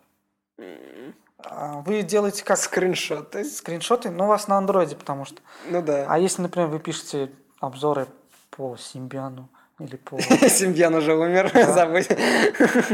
А, 1.39 1.83
Вы 1.85 2.03
делаете 2.03 2.43
как? 2.43 2.57
Скриншоты. 2.57 3.45
Скриншоты? 3.45 4.11
Ну, 4.11 4.25
у 4.25 4.29
вас 4.29 4.49
на 4.49 4.57
андроиде, 4.57 4.97
потому 4.97 5.27
что. 5.27 5.43
Ну 5.67 5.83
да. 5.83 6.07
А 6.09 6.19
если, 6.19 6.41
например, 6.41 6.69
вы 6.69 6.79
пишете 6.79 7.31
обзоры 7.61 8.07
по 8.51 8.79
Симбиану 8.79 9.51
или 9.79 9.97
по... 9.97 10.19
Симбьян 10.49 10.95
уже 10.95 11.15
умер, 11.15 11.51
забудь. 11.53 12.09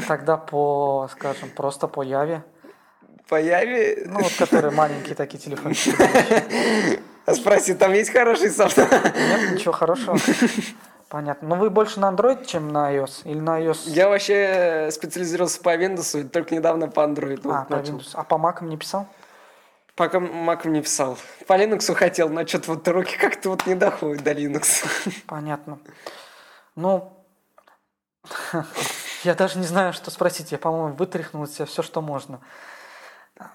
Тогда 0.08 0.36
по, 0.36 1.08
скажем, 1.12 1.50
просто 1.50 1.86
по 1.86 2.02
Яве. 2.02 2.42
По 3.28 3.40
Яве? 3.40 4.04
Ну, 4.06 4.20
вот 4.20 4.32
которые 4.36 4.72
маленькие 4.72 5.14
такие 5.14 5.38
телефончики. 5.38 5.94
Спроси, 7.32 7.74
там 7.74 7.92
есть 7.92 8.10
хороший 8.10 8.50
софт? 8.50 8.76
Нет, 8.76 9.52
ничего 9.52 9.72
хорошего. 9.72 10.18
Понятно. 11.08 11.48
Но 11.48 11.56
вы 11.56 11.70
больше 11.70 12.00
на 12.00 12.10
Android, 12.10 12.44
чем 12.44 12.72
на 12.72 12.92
iOS? 12.92 13.22
Или 13.24 13.38
на 13.38 13.60
iOS? 13.60 13.82
Я 13.86 14.08
вообще 14.08 14.88
специализировался 14.90 15.60
по 15.60 15.74
Windows, 15.76 16.28
только 16.28 16.54
недавно 16.54 16.88
по 16.88 17.00
Android 17.00 17.40
А, 17.44 17.60
вот 17.60 17.68
по. 17.68 17.74
Windows. 17.74 18.10
А 18.14 18.24
по 18.24 18.34
Mac 18.34 18.64
не 18.64 18.76
писал? 18.76 19.06
Пока 19.94 20.18
Mac 20.18 20.66
не 20.66 20.82
писал. 20.82 21.16
По 21.46 21.52
Linux 21.52 21.94
хотел, 21.94 22.28
но 22.28 22.44
что-то 22.46 22.72
вот 22.72 22.88
руки 22.88 23.16
как-то 23.16 23.50
вот 23.50 23.64
не 23.66 23.76
доходят 23.76 24.24
до 24.24 24.32
Linux. 24.32 24.84
Понятно. 25.26 25.78
Ну, 26.74 27.12
я 29.22 29.34
даже 29.34 29.58
не 29.58 29.66
знаю, 29.66 29.92
что 29.92 30.10
спросить. 30.10 30.50
Я, 30.50 30.58
по-моему, 30.58 30.96
вытряхнул 30.96 31.44
из 31.44 31.54
себя 31.54 31.66
все, 31.66 31.82
что 31.82 32.00
можно. 32.00 32.40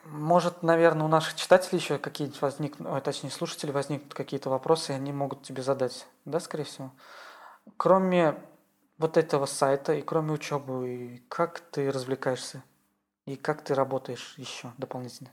Может, 0.05 0.63
наверное, 0.63 1.05
у 1.05 1.09
наших 1.09 1.35
читателей 1.35 1.79
еще 1.79 1.97
какие-нибудь 1.97 2.41
возникнут, 2.41 2.89
ой, 2.91 3.01
точнее, 3.01 3.29
слушателей 3.29 3.73
возникнут 3.73 4.13
какие-то 4.13 4.49
вопросы, 4.49 4.91
и 4.91 4.95
они 4.95 5.11
могут 5.11 5.43
тебе 5.43 5.61
задать. 5.61 6.07
Да, 6.25 6.39
скорее 6.39 6.65
всего? 6.65 6.91
Кроме 7.77 8.35
вот 8.97 9.17
этого 9.17 9.45
сайта 9.45 9.93
и 9.93 10.01
кроме 10.01 10.33
учебы, 10.33 10.89
и 10.89 11.23
как 11.29 11.59
ты 11.59 11.91
развлекаешься? 11.91 12.63
И 13.25 13.35
как 13.35 13.63
ты 13.63 13.75
работаешь 13.75 14.33
еще 14.37 14.71
дополнительно? 14.77 15.29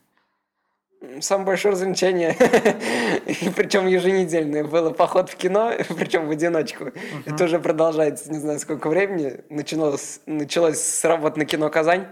Самое 1.21 1.47
большое 1.47 1.73
развлечение, 1.73 2.35
причем 3.55 3.87
еженедельное, 3.87 4.65
было 4.65 4.91
поход 4.91 5.29
в 5.29 5.37
кино, 5.37 5.73
причем 5.97 6.27
в 6.27 6.31
одиночку. 6.31 6.91
Это 7.27 7.45
уже 7.45 7.59
продолжается 7.59 8.31
не 8.31 8.39
знаю 8.39 8.59
сколько 8.59 8.89
времени. 8.89 9.45
Началось, 9.51 10.21
началось 10.27 10.79
с 10.79 11.05
работы 11.05 11.41
на 11.41 11.45
кино 11.45 11.69
«Казань», 11.69 12.09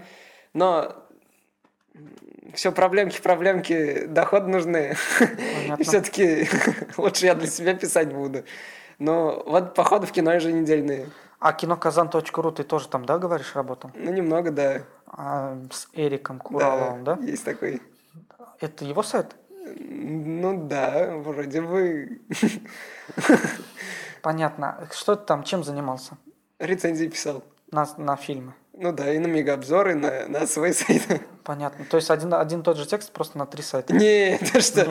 но 0.53 1.05
все 2.55 2.73
проблемки, 2.73 3.21
проблемки, 3.21 4.07
доход 4.07 4.47
нужны. 4.47 4.95
Все-таки 5.81 6.49
лучше 6.97 7.27
я 7.27 7.35
для 7.35 7.47
себя 7.47 7.75
писать 7.75 8.12
буду. 8.12 8.45
Но 8.99 9.43
вот 9.47 9.75
походы 9.75 10.07
в 10.07 10.12
кино 10.12 10.33
еженедельные. 10.33 11.09
А 11.40 11.53
киноказан.ру 11.53 12.53
ты 12.53 12.62
тоже 12.64 12.88
там, 12.88 13.05
да, 13.05 13.19
говоришь, 13.19 13.55
работал? 13.55 13.90
Ну, 13.95 14.12
немного, 14.12 14.51
да. 14.51 14.83
А, 15.07 15.59
с 15.71 15.88
Эриком 15.93 16.38
Кураловым, 16.38 17.05
да? 17.05 17.19
Есть 17.21 17.45
такой. 17.45 17.83
Это 18.61 18.85
его 18.85 19.03
сайт? 19.03 19.37
Ну 19.79 20.67
да, 20.67 21.17
вроде 21.17 21.61
бы 21.61 22.21
Понятно. 24.23 24.88
Что 24.93 25.17
ты 25.17 25.27
там, 25.27 25.43
чем 25.43 25.64
занимался 25.64 26.17
рецензии 26.59 27.09
писал. 27.09 27.43
на, 27.71 27.87
на 27.97 28.17
фильмы? 28.17 28.55
Ну 28.77 28.91
да, 28.91 29.13
и 29.13 29.19
на 29.19 29.29
мегаобзор, 29.29 29.91
и 29.91 29.95
на, 29.95 30.27
на 30.27 30.47
свой 30.49 30.73
сайт. 30.73 31.03
Понятно. 31.45 31.85
То 31.85 31.97
есть 31.97 32.11
один, 32.11 32.35
один 32.35 32.65
тот 32.65 32.77
же 32.77 32.87
текст 32.87 33.13
просто 33.13 33.39
на 33.39 33.47
три 33.47 33.63
сайта. 33.63 33.95
Не, 33.95 34.37
ты 34.39 34.61
что? 34.61 34.85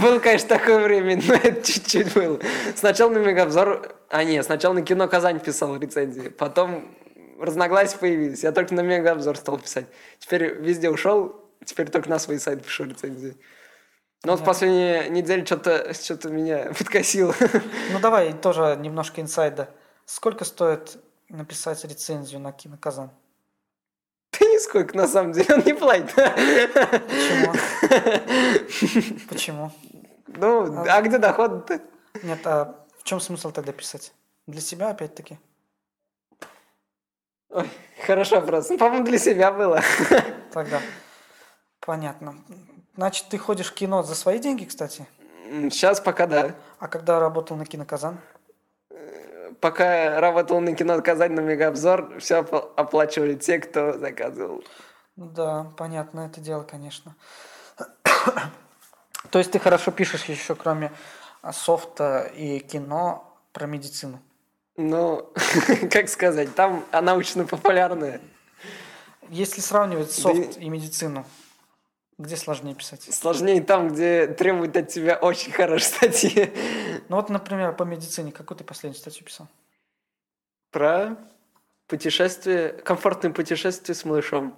Было, 0.00 0.18
конечно, 0.18 0.48
такое 0.48 0.82
время, 0.82 1.20
но 1.24 1.34
это 1.34 1.62
чуть-чуть 1.64 2.12
было. 2.12 2.40
Сначала 2.74 3.10
на 3.10 3.18
мегаобзор... 3.18 3.94
А, 4.08 4.24
нет, 4.24 4.44
сначала 4.44 4.74
на 4.74 4.82
кино 4.82 5.06
Казань 5.06 5.38
писал 5.38 5.76
рецензии. 5.76 6.28
Потом 6.28 6.96
разногласия 7.38 7.98
появились. 7.98 8.42
Я 8.42 8.50
только 8.50 8.74
на 8.74 8.80
мегаобзор 8.80 9.36
стал 9.36 9.58
писать. 9.58 9.86
Теперь 10.18 10.54
везде 10.54 10.90
ушел, 10.90 11.40
теперь 11.64 11.88
только 11.88 12.10
на 12.10 12.18
свой 12.18 12.40
сайт 12.40 12.64
пишу 12.64 12.84
рецензии. 12.84 13.36
Но 14.24 14.32
вот 14.32 14.40
в 14.40 14.44
последние 14.44 15.08
недели 15.08 15.44
что-то 15.44 15.94
что 15.94 16.28
меня 16.30 16.72
подкосило. 16.76 17.34
Ну 17.92 18.00
давай 18.00 18.32
тоже 18.32 18.76
немножко 18.80 19.20
инсайда. 19.20 19.68
Сколько 20.04 20.44
стоит 20.44 20.96
написать 21.28 21.84
рецензию 21.84 22.40
на 22.40 22.52
киноказан? 22.52 23.10
Да 24.32 24.46
нисколько, 24.46 24.96
на 24.96 25.06
самом 25.06 25.32
деле, 25.32 25.54
он 25.54 25.62
не 25.64 25.74
платит. 25.74 26.14
Почему? 26.14 27.52
Почему? 29.28 29.72
Ну, 30.26 30.84
а 30.88 31.02
где 31.02 31.18
доход-то? 31.18 31.80
Нет, 32.22 32.46
а 32.46 32.84
в 32.98 33.04
чем 33.04 33.20
смысл 33.20 33.50
тогда 33.50 33.72
писать? 33.72 34.12
Для 34.46 34.60
себя 34.60 34.90
опять-таки? 34.90 35.38
Ой, 37.50 37.70
хорошо 38.04 38.40
просто. 38.40 38.72
Ну, 38.72 38.78
По-моему, 38.78 39.04
для 39.04 39.18
себя 39.18 39.52
было. 39.52 39.80
Тогда. 40.52 40.80
Понятно. 41.80 42.36
Значит, 42.96 43.28
ты 43.28 43.38
ходишь 43.38 43.70
в 43.70 43.74
кино 43.74 44.02
за 44.02 44.14
свои 44.14 44.38
деньги, 44.38 44.64
кстати? 44.64 45.06
Сейчас 45.70 46.00
пока 46.00 46.26
да. 46.26 46.54
А 46.80 46.88
когда 46.88 47.20
работал 47.20 47.56
на 47.56 47.64
киноказан? 47.64 48.18
Пока 49.60 50.20
работал 50.20 50.60
на 50.60 50.74
кино 50.74 51.00
Казань 51.02 51.32
на 51.32 51.40
Мегаобзор, 51.40 52.18
все 52.18 52.38
оплачивали 52.38 53.34
те, 53.34 53.58
кто 53.58 53.98
заказывал. 53.98 54.64
Да, 55.16 55.72
понятно, 55.76 56.20
это 56.20 56.40
дело, 56.40 56.62
конечно. 56.62 57.14
То 59.30 59.38
есть 59.38 59.52
ты 59.52 59.58
хорошо 59.58 59.90
пишешь 59.90 60.24
еще, 60.24 60.54
кроме 60.54 60.92
а, 61.42 61.52
софта 61.52 62.30
и 62.34 62.58
кино, 62.58 63.30
про 63.52 63.66
медицину? 63.66 64.20
Ну, 64.76 65.30
как 65.90 66.08
сказать, 66.08 66.54
там 66.54 66.84
а 66.90 67.00
научно-популярная. 67.00 68.20
Если 69.28 69.60
сравнивать 69.60 70.08
Да 70.08 70.22
софт 70.22 70.58
и 70.58 70.68
медицину, 70.68 71.24
где 72.18 72.36
сложнее 72.36 72.74
писать? 72.74 73.02
Сложнее 73.12 73.62
там, 73.62 73.88
где 73.88 74.26
требуют 74.26 74.76
от 74.76 74.88
тебя 74.88 75.16
очень 75.16 75.52
хорошие 75.52 75.80
статьи. 76.10 76.52
Ну 77.08 77.16
вот, 77.16 77.28
например, 77.28 77.74
по 77.76 77.82
медицине, 77.84 78.32
какую 78.32 78.58
ты 78.58 78.64
последнюю 78.64 78.98
статью 78.98 79.24
писал? 79.24 79.48
Про 80.70 81.16
путешествие, 81.86 82.70
комфортное 82.72 83.32
путешествие 83.32 83.94
с 83.94 84.04
малышом. 84.04 84.56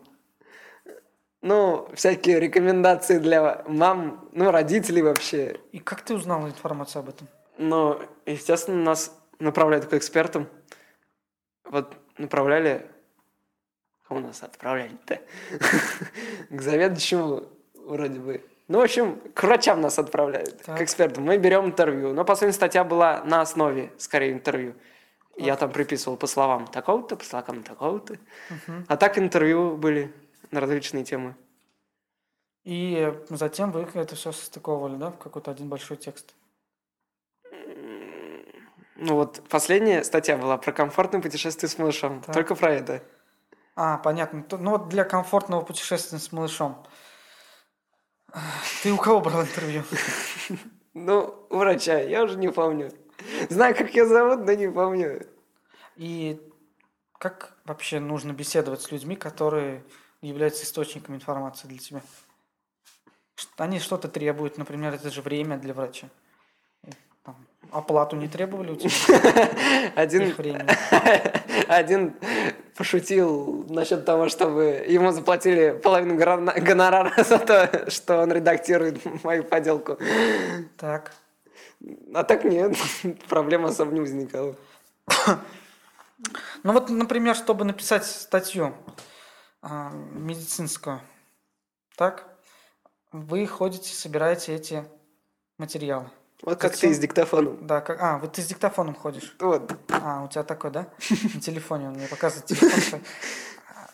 Ну, 1.42 1.88
всякие 1.94 2.40
рекомендации 2.40 3.18
для 3.18 3.62
мам, 3.68 4.28
ну, 4.32 4.50
родителей 4.50 5.02
вообще. 5.02 5.60
И 5.72 5.78
как 5.78 6.02
ты 6.02 6.14
узнал 6.14 6.46
информацию 6.46 7.00
об 7.00 7.10
этом? 7.10 7.28
Но, 7.58 8.02
естественно, 8.24 8.82
нас 8.82 9.16
направляют 9.38 9.86
к 9.86 9.94
экспертам. 9.94 10.48
Вот 11.64 11.94
направляли... 12.18 12.90
Кому 14.08 14.20
нас 14.20 14.42
отправляли-то? 14.42 15.20
К 16.50 16.62
заведующему 16.62 17.48
вроде 17.74 18.20
бы. 18.20 18.44
Ну, 18.68 18.78
в 18.78 18.82
общем, 18.82 19.20
к 19.32 19.44
врачам 19.44 19.80
нас 19.80 19.98
отправляют, 19.98 20.62
Так. 20.62 20.78
к 20.78 20.82
экспертам. 20.82 21.24
Мы 21.24 21.38
берем 21.38 21.66
интервью. 21.66 22.12
Но 22.12 22.24
последняя 22.24 22.54
статья 22.54 22.82
была 22.82 23.22
на 23.24 23.40
основе, 23.40 23.92
скорее, 23.96 24.32
интервью. 24.32 24.74
Я 25.36 25.56
там 25.56 25.70
приписывал 25.70 26.16
по 26.16 26.26
словам 26.26 26.66
такого-то, 26.66 27.16
по 27.16 27.24
словам 27.24 27.62
такого-то. 27.62 28.16
А 28.88 28.96
так 28.96 29.18
интервью 29.18 29.76
были 29.76 30.12
на 30.50 30.60
различные 30.60 31.04
темы. 31.04 31.36
И 32.64 33.12
затем 33.28 33.70
вы 33.70 33.86
это 33.94 34.16
все 34.16 34.32
состыковывали, 34.32 34.96
да, 34.96 35.10
в 35.10 35.18
какой-то 35.18 35.52
один 35.52 35.68
большой 35.68 35.96
текст. 35.98 36.34
Ну 38.96 39.14
вот 39.14 39.42
последняя 39.48 40.02
статья 40.02 40.36
была 40.36 40.56
про 40.56 40.72
комфортное 40.72 41.20
путешествие 41.20 41.68
с 41.68 41.78
малышом. 41.78 42.22
Так. 42.22 42.34
Только 42.34 42.54
про 42.54 42.72
это. 42.72 43.02
А, 43.76 43.98
понятно. 43.98 44.44
Ну 44.58 44.70
вот 44.70 44.88
для 44.88 45.04
комфортного 45.04 45.60
путешествия 45.60 46.18
с 46.18 46.32
малышом. 46.32 46.82
Ты 48.82 48.92
у 48.92 48.96
кого 48.96 49.20
брал 49.20 49.42
интервью? 49.42 49.82
Ну, 50.94 51.46
у 51.50 51.58
врача, 51.58 51.98
я 52.00 52.22
уже 52.22 52.38
не 52.38 52.48
помню. 52.48 52.90
Знаю, 53.50 53.74
как 53.74 53.94
ее 53.94 54.06
зовут, 54.06 54.46
но 54.46 54.52
не 54.52 54.70
помню. 54.70 55.26
И 55.96 56.40
как 57.18 57.56
вообще 57.64 58.00
нужно 58.00 58.32
беседовать 58.32 58.82
с 58.82 58.90
людьми, 58.90 59.16
которые 59.16 59.84
являются 60.20 60.64
источником 60.64 61.14
информации 61.14 61.68
для 61.68 61.78
тебя? 61.78 62.02
Они 63.56 63.78
что-то 63.78 64.08
требуют, 64.08 64.58
например, 64.58 64.94
это 64.94 65.10
же 65.10 65.22
время 65.22 65.58
для 65.58 65.74
врача. 65.74 66.08
Там 67.22 67.36
оплату 67.72 68.16
не 68.16 68.28
требовали 68.28 68.72
у 68.72 68.76
тебя 68.76 69.92
Один, 69.96 70.34
один 71.68 72.16
пошутил 72.76 73.64
насчет 73.68 74.04
того, 74.04 74.28
чтобы 74.28 74.84
ему 74.86 75.10
заплатили 75.10 75.78
половину 75.82 76.16
гонорара 76.16 77.12
за 77.24 77.38
то, 77.38 77.90
что 77.90 78.20
он 78.20 78.32
редактирует 78.32 79.24
мою 79.24 79.44
поделку. 79.44 79.98
Так. 80.76 81.12
А 82.14 82.24
так 82.24 82.44
нет, 82.44 82.76
проблем 83.28 83.64
особо 83.66 83.92
не 83.92 84.00
возникало. 84.00 84.54
Ну 86.62 86.72
вот, 86.72 86.88
например, 86.88 87.34
чтобы 87.36 87.64
написать 87.64 88.06
статью 88.06 88.74
а, 89.60 89.90
медицинскую, 89.90 91.00
так, 91.96 92.26
вы 93.12 93.46
ходите, 93.46 93.94
собираете 93.94 94.54
эти 94.54 94.84
материалы. 95.58 96.10
Вот 96.42 96.58
как 96.58 96.76
ты 96.76 96.92
с 96.92 96.98
диктофоном. 96.98 97.66
Да, 97.66 97.80
как, 97.80 98.00
а, 98.00 98.18
вот 98.18 98.32
ты 98.32 98.42
с 98.42 98.46
диктофоном 98.46 98.94
ходишь. 98.94 99.34
Вот. 99.40 99.72
А, 99.88 100.22
у 100.24 100.28
тебя 100.28 100.44
такой, 100.44 100.70
да? 100.70 100.88
На 101.34 101.40
телефоне 101.40 101.88
он 101.88 101.94
мне 101.94 102.06
показывает 102.06 102.46
телефон. 102.46 103.00
А, 103.74 103.90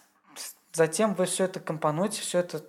затем 0.72 1.14
вы 1.14 1.26
все 1.26 1.44
это 1.44 1.60
компонуете, 1.60 2.20
все 2.20 2.40
это 2.40 2.64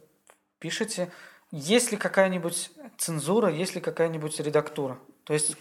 пишете. 0.60 1.12
Есть 1.52 1.92
ли 1.92 1.98
какая-нибудь 1.98 2.72
цензура, 2.98 3.50
есть 3.50 3.76
ли 3.76 3.82
какая-нибудь 3.82 4.40
редактура? 4.40 4.98
То 5.24 5.34
есть 5.34 5.58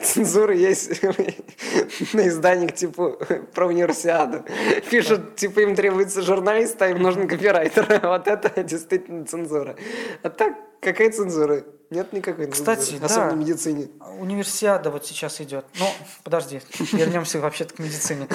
Цензура 0.00 0.54
есть 0.54 1.02
на 2.14 2.28
изданиях 2.28 2.74
типа 2.74 3.18
про 3.54 3.66
универсиаду. 3.66 4.44
Пишут, 4.90 5.36
типа 5.36 5.60
им 5.60 5.74
требуется 5.74 6.22
журналист, 6.22 6.80
а 6.80 6.88
им 6.88 7.02
нужен 7.02 7.28
копирайтер. 7.28 8.00
Вот 8.02 8.26
это 8.26 8.62
действительно 8.62 9.26
цензура. 9.26 9.76
А 10.22 10.30
так, 10.30 10.54
какая 10.80 11.10
цензура? 11.10 11.64
Нет 11.92 12.12
никакой 12.14 12.50
Кстати, 12.50 12.96
да. 12.96 13.06
Особенно 13.06 13.34
в 13.34 13.36
медицине. 13.36 13.88
Универсиада 14.18 14.90
вот 14.90 15.04
сейчас 15.04 15.42
идет. 15.42 15.66
Ну, 15.78 15.86
подожди, 16.24 16.62
вернемся 16.92 17.38
вообще-то 17.38 17.74
к 17.74 17.78
медицине. 17.78 18.26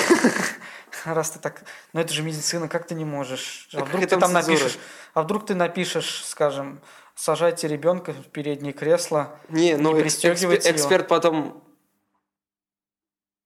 Раз 1.06 1.32
ты 1.32 1.40
так... 1.40 1.64
Но 1.92 2.02
это 2.02 2.14
же 2.14 2.22
медицина, 2.22 2.68
как 2.68 2.86
ты 2.86 2.94
не 2.94 3.04
можешь? 3.04 3.68
А 3.74 3.84
вдруг 3.84 4.08
ты 4.08 4.16
там 4.16 4.32
напишешь... 4.32 4.78
А 5.16 5.24
вдруг 5.24 5.48
ты 5.48 5.56
напишешь, 5.56 6.24
скажем, 6.26 6.82
сажайте 7.16 7.68
ребенка 7.68 8.14
в 8.14 8.28
переднее 8.28 8.74
кресло. 8.74 9.40
Не, 9.50 9.76
ну 9.76 10.00
эксперт 10.00 11.08
потом 11.08 11.64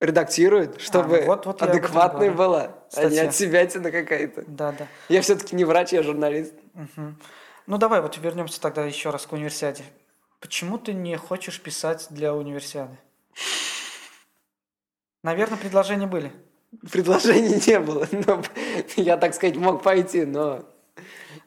редактирует, 0.01 0.81
чтобы 0.81 1.21
ну 1.21 1.25
вот- 1.27 1.45
вот 1.45 1.61
адекватной 1.61 2.31
была, 2.31 2.75
а 2.95 3.05
не 3.05 3.19
от 3.19 3.33
себя 3.33 3.65
какая-то. 3.65 4.43
Да, 4.45 4.73
да. 4.73 4.87
Я 5.07 5.21
все-таки 5.21 5.55
не 5.55 5.63
врач, 5.63 5.93
я 5.93 6.03
журналист. 6.03 6.53
Мгм. 6.73 7.17
Ну 7.67 7.77
давай 7.77 8.01
вот 8.01 8.17
вернемся 8.17 8.59
тогда 8.59 8.83
еще 8.85 9.11
раз 9.11 9.25
к 9.25 9.31
универсиаде. 9.31 9.83
Почему 10.41 10.79
ты 10.79 10.93
не 10.93 11.15
хочешь 11.17 11.61
писать 11.61 12.07
для 12.09 12.33
универсиады? 12.33 12.97
Наверное, 15.23 15.57
предложения 15.57 16.07
были. 16.07 16.33
Предложений 16.91 17.61
не 17.67 17.79
было. 17.79 18.07
но 18.11 18.43
я, 18.95 19.17
так 19.17 19.35
сказать, 19.35 19.55
мог 19.55 19.83
пойти, 19.83 20.25
но 20.25 20.65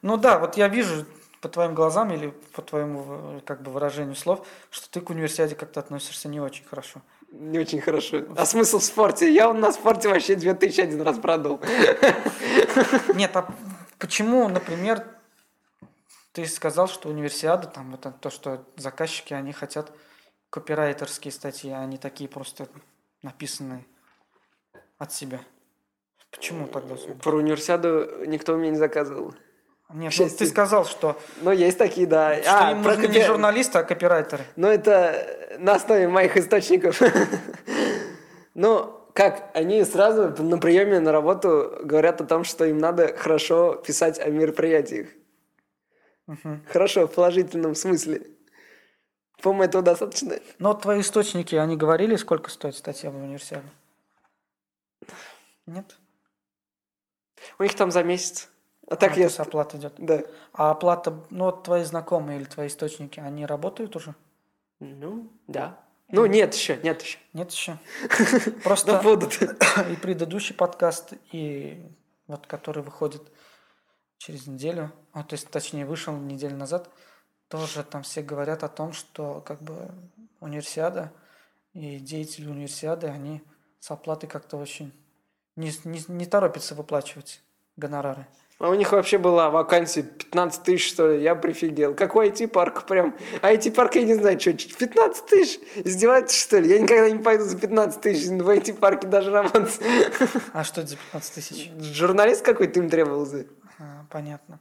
Ну 0.01 0.17
да, 0.17 0.39
вот 0.39 0.57
я 0.57 0.69
вижу 0.69 1.07
по 1.41 1.49
твоим 1.49 1.75
глазам 1.75 2.13
или 2.13 2.33
по 2.55 2.63
твоему 2.63 3.05
э, 3.09 3.41
как 3.45 3.63
бы 3.63 3.73
выражению 3.73 4.15
слов, 4.15 4.47
что 4.71 4.89
ты 4.89 5.01
к 5.01 5.11
универсиаде 5.11 5.57
как-то 5.57 5.81
относишься 5.81 6.29
не 6.29 6.41
очень 6.41 6.65
хорошо. 6.65 7.03
не 7.33 7.59
очень 7.59 7.81
хорошо. 7.81 8.23
А 8.37 8.47
смысл 8.47 8.79
в 8.79 8.85
спорте? 8.85 9.35
Я 9.35 9.53
на 9.53 9.73
спорте 9.73 10.09
вообще 10.09 10.37
2001 10.37 11.03
раз 11.03 11.19
продал. 11.19 11.61
Нет, 13.15 13.37
а 13.37 13.53
почему, 13.99 14.49
например, 14.49 15.05
ты 16.35 16.47
сказал, 16.47 16.89
что 16.89 17.09
универсиада, 17.09 17.69
там 17.69 17.95
это 17.95 18.11
то, 18.11 18.29
что 18.29 18.67
заказчики, 18.77 19.33
они 19.33 19.53
хотят 19.53 19.93
копирайтерские 20.51 21.31
статьи, 21.31 21.71
а 21.71 21.85
не 21.87 21.97
такие 21.97 22.29
просто 22.29 22.67
написанные 23.23 23.87
от 24.99 25.13
себя. 25.13 25.41
Почему 26.33 26.67
тогда? 26.67 26.97
Про 27.23 27.37
универсиаду 27.37 28.27
никто 28.27 28.55
у 28.55 28.57
меня 28.57 28.73
не 28.73 28.77
заказывал. 28.77 29.33
Нет, 29.93 30.13
ну, 30.19 30.29
ты 30.29 30.47
сказал, 30.47 30.87
что, 30.87 31.17
Но 31.43 31.53
есть 31.53 31.79
такие, 31.79 32.09
да. 32.09 32.43
что 32.43 32.67
А, 32.67 32.73
им 32.73 32.83
про 32.83 32.97
нужны 32.97 33.13
не 33.13 33.25
журналисты, 33.25 33.79
а 33.79 33.85
копирайтеры. 33.85 34.45
Ну, 34.57 34.67
это 34.67 35.57
на 35.61 35.75
основе 35.75 36.09
моих 36.09 36.37
источников. 36.37 37.01
Ну, 38.57 39.01
как, 39.15 39.51
они 39.53 39.83
сразу 39.83 40.33
на 40.41 40.59
приеме 40.59 41.01
на 41.01 41.11
работу 41.11 41.77
говорят 41.83 42.21
о 42.21 42.25
том, 42.25 42.45
что 42.45 42.65
им 42.65 42.79
надо 42.79 43.13
хорошо 43.17 43.75
писать 43.75 44.21
о 44.21 44.31
мероприятиях. 44.31 45.09
Мгм. 46.27 46.65
Хорошо, 46.69 47.07
в 47.07 47.15
положительном 47.15 47.75
смысле. 47.75 48.27
По-моему, 49.43 49.65
этого 49.65 49.83
достаточно. 49.83 50.39
Но 50.59 50.75
твои 50.75 51.01
источники, 51.01 51.55
они 51.55 51.77
говорили, 51.77 52.17
сколько 52.17 52.51
стоит 52.51 52.77
статья 52.77 53.11
в 53.11 53.17
универсиаде? 53.17 53.69
Нет? 55.67 55.97
У 57.59 57.63
них 57.63 57.75
там 57.75 57.91
за 57.91 58.03
месяц. 58.03 58.49
А 58.89 58.97
так 58.97 59.13
А, 59.13 59.15
я... 59.15 59.17
то 59.17 59.23
есть 59.23 59.41
оплата 59.41 59.77
идет. 59.77 59.95
Да. 59.99 60.23
А 60.53 60.71
оплата, 60.71 61.19
ну 61.31 61.47
вот 61.47 61.65
твои 61.65 61.85
знакомые 61.85 62.39
или 62.39 62.47
твои 62.47 62.69
источники, 62.69 63.21
они 63.21 63.47
работают 63.47 63.97
уже? 63.97 64.15
Ну, 64.81 65.31
да. 65.47 65.81
Ну, 66.09 66.27
нет 66.27 66.55
еще, 66.55 66.77
нет 66.83 67.03
еще. 67.03 67.19
Нет 67.33 67.51
еще? 67.51 67.79
Просто 68.65 69.01
будут. 69.03 69.41
и 69.91 69.97
предыдущий 69.97 70.55
подкаст, 70.55 71.15
и 71.33 71.83
вот 72.27 72.47
который 72.47 72.83
выходит 72.83 73.23
через 74.25 74.47
неделю, 74.47 74.91
а, 75.13 75.23
то 75.23 75.35
есть 75.35 75.51
точнее 75.51 75.85
вышел 75.85 76.17
неделю 76.17 76.57
назад, 76.57 76.89
тоже 77.49 77.85
там 77.85 78.03
все 78.03 78.23
говорят 78.23 78.65
о 78.65 78.69
том, 78.69 78.95
что 78.95 79.43
как 79.45 79.61
бы 79.61 79.91
универсиада 80.41 81.13
и 81.75 81.99
деятели 81.99 82.49
универсиады, 82.49 83.09
они 83.09 83.43
с 83.81 83.91
оплатой 83.91 84.29
как-то 84.29 84.57
очень 84.57 84.93
не, 85.57 85.73
не, 85.85 86.03
не 86.09 86.25
торопятся 86.25 86.75
выплачивать 86.75 87.43
гонорары. 87.77 88.27
А 88.61 88.71
у 88.71 88.75
них 88.75 88.93
вообще 88.93 89.19
была 89.19 89.51
вакансия 89.51 90.03
15 90.03 90.63
тысяч, 90.63 90.89
что 90.89 91.13
ли. 91.13 91.23
Я 91.23 91.35
прифигел. 91.35 91.95
Какой 91.95 92.31
IT-парк 92.31 92.87
прям? 92.87 93.15
А 93.43 93.53
IT-парк, 93.53 93.97
я 93.97 94.05
не 94.05 94.15
знаю, 94.15 94.39
что, 94.41 94.53
15 94.53 95.27
тысяч? 95.27 95.61
Издеваетесь, 95.75 96.41
что 96.41 96.61
ли? 96.61 96.71
Я 96.71 96.79
никогда 96.79 97.11
не 97.11 97.21
пойду 97.21 97.45
за 97.45 97.59
15 97.59 98.01
тысяч 98.01 98.29
в 98.29 98.49
IT-парке 98.49 99.09
даже 99.09 99.33
работать. 99.33 99.81
А 100.53 100.63
что 100.63 100.83
это 100.83 100.91
за 100.91 100.97
15 100.97 101.35
тысяч? 101.35 101.71
Журналист 101.81 102.45
какой-то 102.45 102.79
им 102.79 102.89
требовался. 102.89 103.41
А, 103.41 103.64
понятно. 104.11 104.61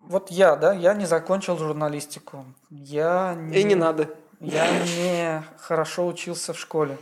Вот 0.00 0.30
я, 0.30 0.56
да, 0.56 0.72
я 0.72 0.94
не 0.94 1.06
закончил 1.06 1.56
журналистику. 1.56 2.44
Я 2.70 3.38
И 3.52 3.62
не 3.62 3.74
надо. 3.74 4.10
Я 4.40 4.66
не 4.84 5.42
хорошо 5.58 6.06
учился 6.06 6.52
в 6.52 6.58
школе 6.58 6.98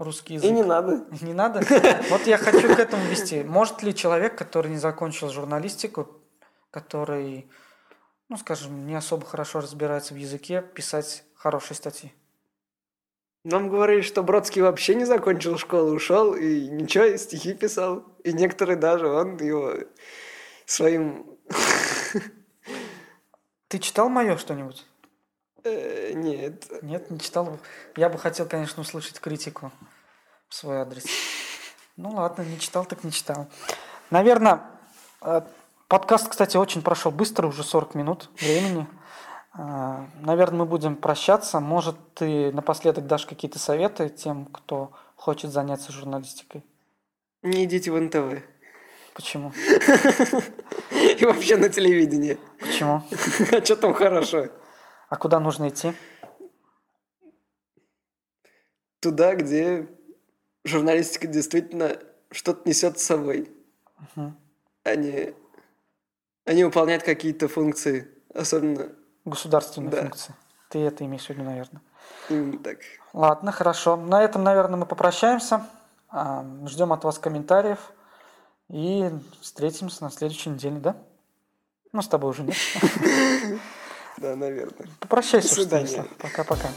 русский 0.00 0.34
язык. 0.34 0.50
И 0.50 0.52
не 0.52 0.62
надо. 0.62 1.04
Не 1.20 1.32
надо? 1.32 1.60
Вот 2.10 2.26
я 2.26 2.36
хочу 2.38 2.74
к 2.74 2.78
этому 2.78 3.04
вести. 3.04 3.44
Может 3.44 3.82
ли 3.82 3.94
человек, 3.94 4.36
который 4.36 4.70
не 4.70 4.78
закончил 4.78 5.30
журналистику, 5.30 6.08
который, 6.70 7.48
ну, 8.28 8.36
скажем, 8.36 8.86
не 8.86 8.94
особо 8.94 9.24
хорошо 9.26 9.60
разбирается 9.60 10.14
в 10.14 10.16
языке, 10.16 10.62
писать 10.62 11.24
хорошие 11.34 11.76
статьи? 11.76 12.12
Нам 13.44 13.70
говорили, 13.70 14.02
что 14.02 14.22
Бродский 14.22 14.60
вообще 14.60 14.94
не 14.94 15.06
закончил 15.06 15.56
школу, 15.56 15.94
ушел 15.94 16.34
и 16.34 16.68
ничего, 16.68 17.16
стихи 17.16 17.54
писал. 17.54 18.04
И 18.22 18.32
некоторые 18.32 18.76
даже, 18.76 19.08
он 19.08 19.38
его 19.38 19.74
своим... 20.66 21.26
Ты 23.68 23.78
читал 23.78 24.08
мое 24.10 24.36
что-нибудь? 24.36 24.84
э, 25.64 26.12
Нет. 26.14 26.66
Нет, 26.82 27.10
не 27.10 27.18
читал. 27.18 27.58
Я 27.96 28.10
бы 28.10 28.18
хотел, 28.18 28.46
конечно, 28.46 28.82
услышать 28.82 29.20
критику 29.20 29.72
в 30.48 30.54
свой 30.54 30.78
адрес. 30.78 31.04
Ну 31.96 32.10
ладно, 32.10 32.42
не 32.42 32.58
читал, 32.58 32.84
так 32.84 33.04
не 33.04 33.12
читал. 33.12 33.48
Наверное, 34.10 34.62
э, 35.22 35.40
подкаст, 35.88 36.28
кстати, 36.28 36.58
очень 36.58 36.82
прошел 36.82 37.10
быстро, 37.10 37.46
уже 37.46 37.64
40 37.64 37.94
минут 37.94 38.28
времени. 38.38 38.86
Э, 39.56 40.06
Наверное, 40.20 40.60
мы 40.60 40.66
будем 40.66 40.96
прощаться. 40.96 41.60
Может, 41.60 41.96
ты 42.14 42.52
напоследок 42.52 43.06
дашь 43.06 43.26
какие-то 43.26 43.58
советы 43.58 44.08
тем, 44.08 44.46
кто 44.46 44.92
хочет 45.16 45.50
заняться 45.50 45.92
журналистикой? 45.92 46.64
Не 47.42 47.64
идите 47.64 47.90
в 47.90 48.00
НТВ. 48.00 48.42
Почему? 49.14 49.52
И 51.18 51.24
вообще 51.24 51.56
на 51.56 51.68
телевидении. 51.68 52.38
Почему? 52.58 53.02
А 53.52 53.64
что 53.64 53.76
там 53.76 53.94
хорошо? 53.94 54.48
А 55.08 55.16
куда 55.16 55.40
нужно 55.40 55.68
идти? 55.68 55.92
Туда, 59.00 59.34
где 59.34 59.88
журналистика 60.64 61.26
действительно 61.26 61.98
что-то 62.30 62.68
несет 62.68 62.98
с 62.98 63.04
собой. 63.04 63.50
Мгм. 64.14 64.36
А 64.84 64.94
не, 64.94 65.34
а 66.44 66.52
не 66.52 66.64
выполняет 66.64 67.02
какие-то 67.02 67.48
функции. 67.48 68.08
Особенно 68.32 68.92
Государственные 69.24 69.90
Да. 69.90 70.00
функции. 70.02 70.34
Ты 70.68 70.78
это 70.80 71.04
имеешь 71.04 71.26
в 71.26 71.30
виду, 71.30 71.42
наверное. 71.42 71.82
именно 72.28 72.58
так. 72.58 72.78
Ладно, 73.12 73.52
хорошо. 73.52 73.96
На 73.96 74.22
этом, 74.22 74.44
наверное, 74.44 74.76
мы 74.78 74.86
попрощаемся. 74.86 75.66
А, 76.08 76.44
Ждем 76.66 76.92
от 76.92 77.04
вас 77.04 77.18
комментариев. 77.18 77.78
И 78.68 79.10
встретимся 79.40 80.04
на 80.04 80.10
следующей 80.10 80.50
неделе, 80.50 80.78
да? 80.78 80.96
Ну, 81.92 82.02
с 82.02 82.08
тобой 82.08 82.30
уже 82.30 82.42
нет. 82.42 82.56
Да, 84.16 84.36
наверное. 84.36 84.86
Попрощайся, 84.98 85.48
До 85.48 85.54
свидания. 85.62 85.86
Станислав. 85.86 86.16
Пока-пока. 86.18 86.68